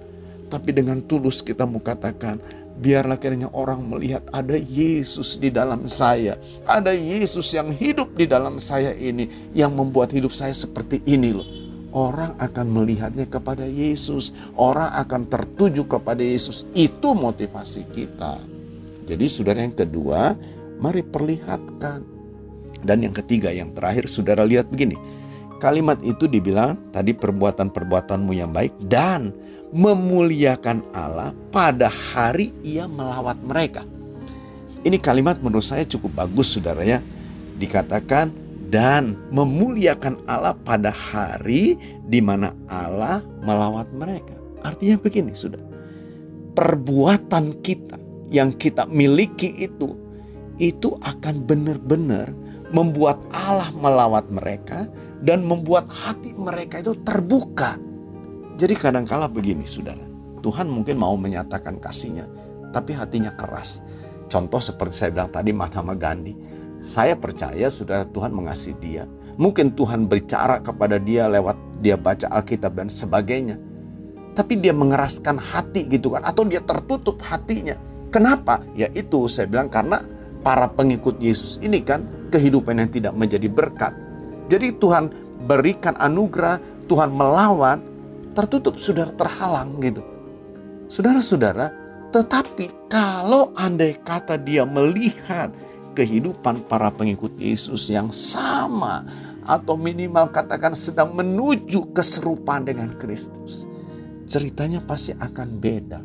Tapi 0.50 0.70
dengan 0.74 0.98
tulus 1.06 1.46
kita 1.46 1.62
mau 1.62 1.78
katakan, 1.78 2.42
biarlah 2.80 3.20
kiranya 3.20 3.52
orang 3.52 3.84
melihat 3.84 4.24
ada 4.32 4.56
Yesus 4.56 5.36
di 5.36 5.52
dalam 5.52 5.84
saya. 5.86 6.40
Ada 6.64 6.96
Yesus 6.96 7.52
yang 7.52 7.70
hidup 7.70 8.16
di 8.16 8.24
dalam 8.24 8.56
saya 8.56 8.96
ini. 8.96 9.28
Yang 9.52 9.72
membuat 9.76 10.10
hidup 10.16 10.32
saya 10.32 10.56
seperti 10.56 11.04
ini 11.04 11.36
loh. 11.36 11.46
Orang 11.92 12.34
akan 12.40 12.66
melihatnya 12.72 13.28
kepada 13.28 13.68
Yesus. 13.68 14.32
Orang 14.56 14.88
akan 14.96 15.28
tertuju 15.28 15.84
kepada 15.84 16.24
Yesus. 16.24 16.64
Itu 16.72 17.12
motivasi 17.12 17.84
kita. 17.92 18.40
Jadi 19.04 19.24
saudara 19.28 19.60
yang 19.60 19.76
kedua, 19.76 20.34
mari 20.80 21.04
perlihatkan. 21.04 22.00
Dan 22.80 23.04
yang 23.04 23.12
ketiga, 23.12 23.52
yang 23.52 23.76
terakhir 23.76 24.08
saudara 24.08 24.48
lihat 24.48 24.72
begini. 24.72 24.96
Kalimat 25.60 26.00
itu 26.00 26.24
dibilang 26.24 26.80
tadi 26.88 27.12
perbuatan-perbuatanmu 27.12 28.32
yang 28.32 28.48
baik 28.48 28.72
dan 28.88 29.28
memuliakan 29.70 30.82
Allah 30.94 31.34
pada 31.54 31.86
hari 31.90 32.54
ia 32.66 32.90
melawat 32.90 33.38
mereka. 33.42 33.86
Ini 34.80 34.96
kalimat 34.98 35.38
menurut 35.44 35.64
saya 35.64 35.84
cukup 35.84 36.16
bagus 36.16 36.56
saudara 36.56 36.80
ya. 36.82 36.98
Dikatakan 37.60 38.32
dan 38.72 39.18
memuliakan 39.34 40.16
Allah 40.30 40.56
pada 40.64 40.94
hari 40.94 41.76
di 42.06 42.22
mana 42.22 42.54
Allah 42.70 43.20
melawat 43.44 43.90
mereka. 43.92 44.32
Artinya 44.64 44.96
begini 44.96 45.34
sudah. 45.34 45.60
Perbuatan 46.56 47.60
kita 47.60 47.98
yang 48.30 48.54
kita 48.56 48.86
miliki 48.88 49.52
itu 49.58 49.98
itu 50.60 50.94
akan 51.02 51.44
benar-benar 51.44 52.30
membuat 52.70 53.18
Allah 53.34 53.74
melawat 53.74 54.30
mereka 54.30 54.86
dan 55.26 55.42
membuat 55.44 55.90
hati 55.90 56.32
mereka 56.38 56.80
itu 56.80 56.94
terbuka. 57.02 57.76
Jadi 58.60 58.76
kadang-kala 58.76 59.24
begini 59.24 59.64
saudara, 59.64 60.04
Tuhan 60.44 60.68
mungkin 60.68 61.00
mau 61.00 61.16
menyatakan 61.16 61.80
kasihnya, 61.80 62.28
tapi 62.76 62.92
hatinya 62.92 63.32
keras. 63.32 63.80
Contoh 64.28 64.60
seperti 64.60 65.00
saya 65.00 65.10
bilang 65.16 65.32
tadi 65.32 65.48
Mahatma 65.56 65.96
Gandhi. 65.96 66.36
Saya 66.84 67.16
percaya 67.16 67.72
saudara 67.72 68.04
Tuhan 68.12 68.36
mengasihi 68.36 68.76
dia. 68.76 69.08
Mungkin 69.40 69.72
Tuhan 69.72 70.04
berbicara 70.04 70.60
kepada 70.60 71.00
dia 71.00 71.24
lewat 71.32 71.56
dia 71.80 71.96
baca 71.96 72.28
Alkitab 72.28 72.76
dan 72.76 72.92
sebagainya. 72.92 73.56
Tapi 74.36 74.60
dia 74.60 74.76
mengeraskan 74.76 75.40
hati 75.40 75.88
gitu 75.88 76.12
kan. 76.12 76.20
Atau 76.28 76.44
dia 76.44 76.60
tertutup 76.60 77.16
hatinya. 77.24 77.80
Kenapa? 78.12 78.60
Ya 78.76 78.92
itu 78.92 79.24
saya 79.32 79.48
bilang 79.48 79.72
karena 79.72 80.04
para 80.44 80.68
pengikut 80.68 81.16
Yesus 81.16 81.56
ini 81.64 81.80
kan 81.80 82.04
kehidupan 82.28 82.76
yang 82.76 82.92
tidak 82.92 83.16
menjadi 83.16 83.48
berkat. 83.48 83.96
Jadi 84.52 84.76
Tuhan 84.76 85.08
berikan 85.48 85.96
anugerah, 85.96 86.60
Tuhan 86.86 87.10
melawan, 87.12 87.89
tertutup 88.40 88.80
saudara 88.80 89.12
terhalang 89.12 89.76
gitu. 89.84 90.00
Saudara-saudara, 90.88 91.70
tetapi 92.10 92.72
kalau 92.88 93.52
andai 93.54 93.94
kata 94.00 94.40
dia 94.40 94.64
melihat 94.64 95.52
kehidupan 95.92 96.64
para 96.66 96.88
pengikut 96.88 97.30
Yesus 97.36 97.92
yang 97.92 98.08
sama 98.08 99.04
atau 99.44 99.76
minimal 99.76 100.32
katakan 100.32 100.72
sedang 100.72 101.12
menuju 101.12 101.92
keserupaan 101.92 102.64
dengan 102.64 102.96
Kristus, 102.96 103.68
ceritanya 104.26 104.80
pasti 104.82 105.12
akan 105.14 105.48
beda. 105.60 106.00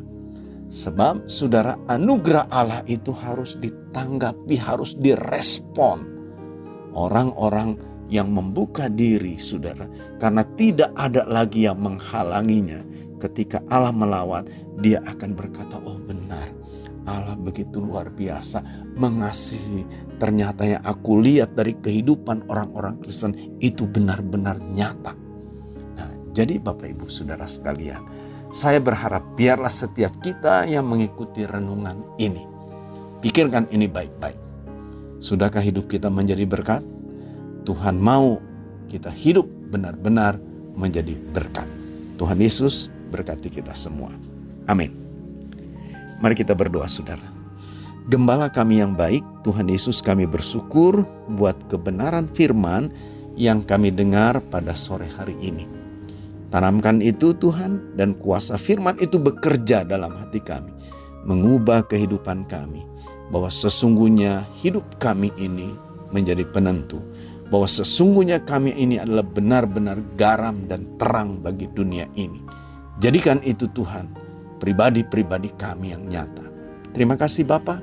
Sebab 0.66 1.30
saudara 1.30 1.78
anugerah 1.86 2.50
Allah 2.50 2.82
itu 2.90 3.14
harus 3.14 3.54
ditanggapi, 3.62 4.58
harus 4.58 4.98
direspon. 4.98 6.02
Orang-orang 6.90 7.78
yang 8.12 8.30
membuka 8.30 8.86
diri 8.86 9.38
saudara. 9.38 9.86
Karena 10.22 10.46
tidak 10.54 10.90
ada 10.94 11.26
lagi 11.26 11.66
yang 11.66 11.82
menghalanginya. 11.82 12.82
Ketika 13.18 13.64
Allah 13.72 13.94
melawat, 13.94 14.46
dia 14.84 15.00
akan 15.04 15.32
berkata, 15.32 15.80
oh 15.82 15.98
benar. 15.98 16.52
Allah 17.06 17.38
begitu 17.38 17.78
luar 17.78 18.10
biasa 18.10 18.60
mengasihi. 18.98 19.86
Ternyata 20.18 20.66
yang 20.66 20.82
aku 20.82 21.22
lihat 21.22 21.54
dari 21.54 21.78
kehidupan 21.78 22.50
orang-orang 22.50 22.98
Kristen 22.98 23.56
itu 23.62 23.86
benar-benar 23.86 24.58
nyata. 24.58 25.14
Nah, 25.94 26.10
jadi 26.34 26.58
Bapak 26.58 26.98
Ibu 26.98 27.06
Saudara 27.06 27.46
sekalian, 27.46 28.02
saya 28.50 28.82
berharap 28.82 29.22
biarlah 29.38 29.70
setiap 29.70 30.18
kita 30.18 30.66
yang 30.66 30.90
mengikuti 30.90 31.46
renungan 31.46 32.02
ini. 32.18 32.42
Pikirkan 33.22 33.70
ini 33.70 33.86
baik-baik. 33.86 34.38
Sudahkah 35.22 35.62
hidup 35.62 35.86
kita 35.86 36.10
menjadi 36.10 36.42
berkat? 36.44 36.82
Tuhan 37.66 37.98
mau 37.98 38.38
kita 38.86 39.10
hidup 39.10 39.44
benar-benar 39.74 40.38
menjadi 40.78 41.18
berkat. 41.34 41.66
Tuhan 42.16 42.38
Yesus 42.38 42.88
berkati 43.10 43.50
kita 43.50 43.74
semua. 43.74 44.14
Amin. 44.70 44.94
Mari 46.22 46.38
kita 46.38 46.56
berdoa 46.56 46.88
saudara. 46.88 47.26
Gembala 48.06 48.46
kami 48.46 48.78
yang 48.78 48.94
baik, 48.94 49.26
Tuhan 49.42 49.66
Yesus 49.66 49.98
kami 49.98 50.30
bersyukur 50.30 51.02
buat 51.34 51.58
kebenaran 51.66 52.30
firman 52.30 52.88
yang 53.34 53.66
kami 53.66 53.90
dengar 53.90 54.38
pada 54.48 54.72
sore 54.72 55.10
hari 55.18 55.34
ini. 55.42 55.66
Tanamkan 56.54 57.02
itu 57.02 57.34
Tuhan 57.34 57.98
dan 57.98 58.14
kuasa 58.22 58.54
firman 58.56 58.94
itu 59.02 59.18
bekerja 59.18 59.82
dalam 59.82 60.14
hati 60.14 60.38
kami. 60.38 60.70
Mengubah 61.26 61.82
kehidupan 61.90 62.46
kami. 62.46 62.86
Bahwa 63.34 63.50
sesungguhnya 63.50 64.46
hidup 64.54 64.86
kami 65.02 65.34
ini 65.34 65.74
menjadi 66.14 66.46
penentu. 66.46 67.02
Bahwa 67.46 67.68
sesungguhnya 67.70 68.42
kami 68.42 68.74
ini 68.74 68.98
adalah 68.98 69.22
benar-benar 69.22 70.02
garam 70.18 70.66
dan 70.66 70.86
terang 70.98 71.38
bagi 71.38 71.70
dunia 71.70 72.10
ini. 72.18 72.42
Jadikan 72.98 73.38
itu 73.46 73.70
Tuhan 73.70 74.10
pribadi-pribadi 74.58 75.52
kami 75.54 75.92
yang 75.94 76.08
nyata. 76.08 76.48
Terima 76.96 77.14
kasih 77.14 77.44
Bapa. 77.44 77.78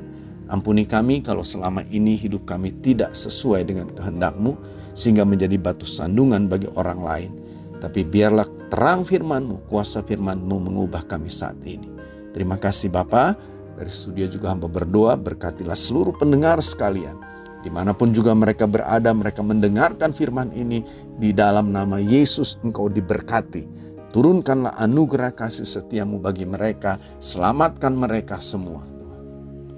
Ampuni 0.51 0.83
kami 0.83 1.23
kalau 1.23 1.45
selama 1.45 1.85
ini 1.87 2.19
hidup 2.19 2.43
kami 2.43 2.75
tidak 2.83 3.15
sesuai 3.15 3.63
dengan 3.63 3.87
kehendak-Mu 3.95 4.57
sehingga 4.93 5.23
menjadi 5.23 5.55
batu 5.57 5.87
sandungan 5.87 6.51
bagi 6.51 6.67
orang 6.75 6.99
lain. 7.01 7.31
Tapi 7.79 8.03
biarlah 8.07 8.47
terang 8.71 9.03
firman-Mu, 9.03 9.67
kuasa 9.67 10.03
firman-Mu 10.03 10.71
mengubah 10.71 11.03
kami 11.07 11.27
saat 11.27 11.57
ini. 11.63 11.87
Terima 12.33 12.57
kasih 12.57 12.89
Bapa. 12.89 13.37
Dari 13.73 13.89
studio 13.89 14.29
juga 14.29 14.53
hamba 14.53 14.69
berdoa, 14.69 15.17
berkatilah 15.17 15.75
seluruh 15.75 16.13
pendengar 16.13 16.61
sekalian. 16.61 17.17
Di 17.63 17.71
mana 17.71 17.95
pun 17.95 18.11
juga 18.11 18.35
mereka 18.35 18.67
berada, 18.67 19.15
mereka 19.15 19.39
mendengarkan 19.39 20.11
firman 20.11 20.51
ini. 20.51 20.83
Di 21.17 21.31
dalam 21.31 21.71
nama 21.71 21.97
Yesus 21.97 22.59
engkau 22.61 22.91
diberkati. 22.91 23.63
Turunkanlah 24.11 24.75
anugerah 24.77 25.33
kasih 25.33 25.65
setiamu 25.65 26.19
bagi 26.19 26.43
mereka. 26.43 26.99
Selamatkan 27.23 27.95
mereka 27.95 28.37
semua. 28.43 28.83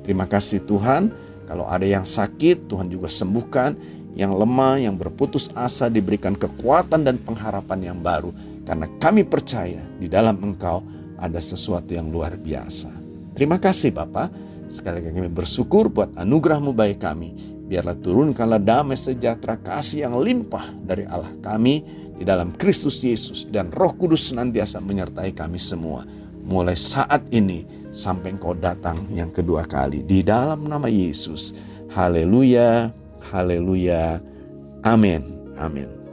Terima 0.02 0.26
kasih 0.26 0.66
Tuhan. 0.66 1.14
Kalau 1.46 1.70
ada 1.70 1.86
yang 1.86 2.10
sakit, 2.10 2.66
Tuhan 2.68 2.90
juga 2.90 3.06
sembuhkan 3.06 3.78
yang 4.18 4.34
lemah, 4.34 4.82
yang 4.82 4.98
berputus 4.98 5.54
asa 5.54 5.92
diberikan 5.92 6.34
kekuatan 6.34 7.06
dan 7.06 7.22
pengharapan 7.22 7.94
yang 7.94 8.00
baru. 8.02 8.34
Karena 8.66 8.90
kami 8.98 9.22
percaya 9.22 9.80
di 10.02 10.10
dalam 10.10 10.42
Engkau 10.42 10.82
ada 11.22 11.38
sesuatu 11.38 11.94
yang 11.94 12.10
luar 12.10 12.34
biasa. 12.34 12.90
Terima 13.38 13.62
kasih 13.62 13.94
Bapak. 13.94 14.34
Sekali 14.66 14.98
lagi 14.98 15.14
kami 15.14 15.30
bersyukur 15.30 15.94
buat 15.94 16.10
anugerahmu 16.18 16.74
baik 16.74 17.06
kami. 17.06 17.55
Biarlah 17.66 17.98
turunkanlah 17.98 18.62
damai 18.62 18.94
sejahtera 18.94 19.58
kasih 19.58 20.06
yang 20.06 20.22
limpah 20.22 20.70
dari 20.86 21.10
Allah 21.10 21.34
kami 21.42 21.82
di 22.16 22.24
dalam 22.24 22.54
Kristus 22.54 23.02
Yesus 23.02 23.50
dan 23.50 23.74
Roh 23.74 23.98
Kudus 23.98 24.30
senantiasa 24.30 24.78
menyertai 24.80 25.34
kami 25.34 25.58
semua. 25.58 26.06
Mulai 26.46 26.78
saat 26.78 27.26
ini 27.34 27.66
sampai 27.90 28.38
engkau 28.38 28.54
datang 28.54 29.10
yang 29.10 29.34
kedua 29.34 29.66
kali 29.66 30.06
di 30.06 30.22
dalam 30.22 30.70
nama 30.70 30.86
Yesus. 30.86 31.58
Haleluya, 31.90 32.94
haleluya, 33.34 34.22
amin, 34.86 35.26
amin. 35.58 36.05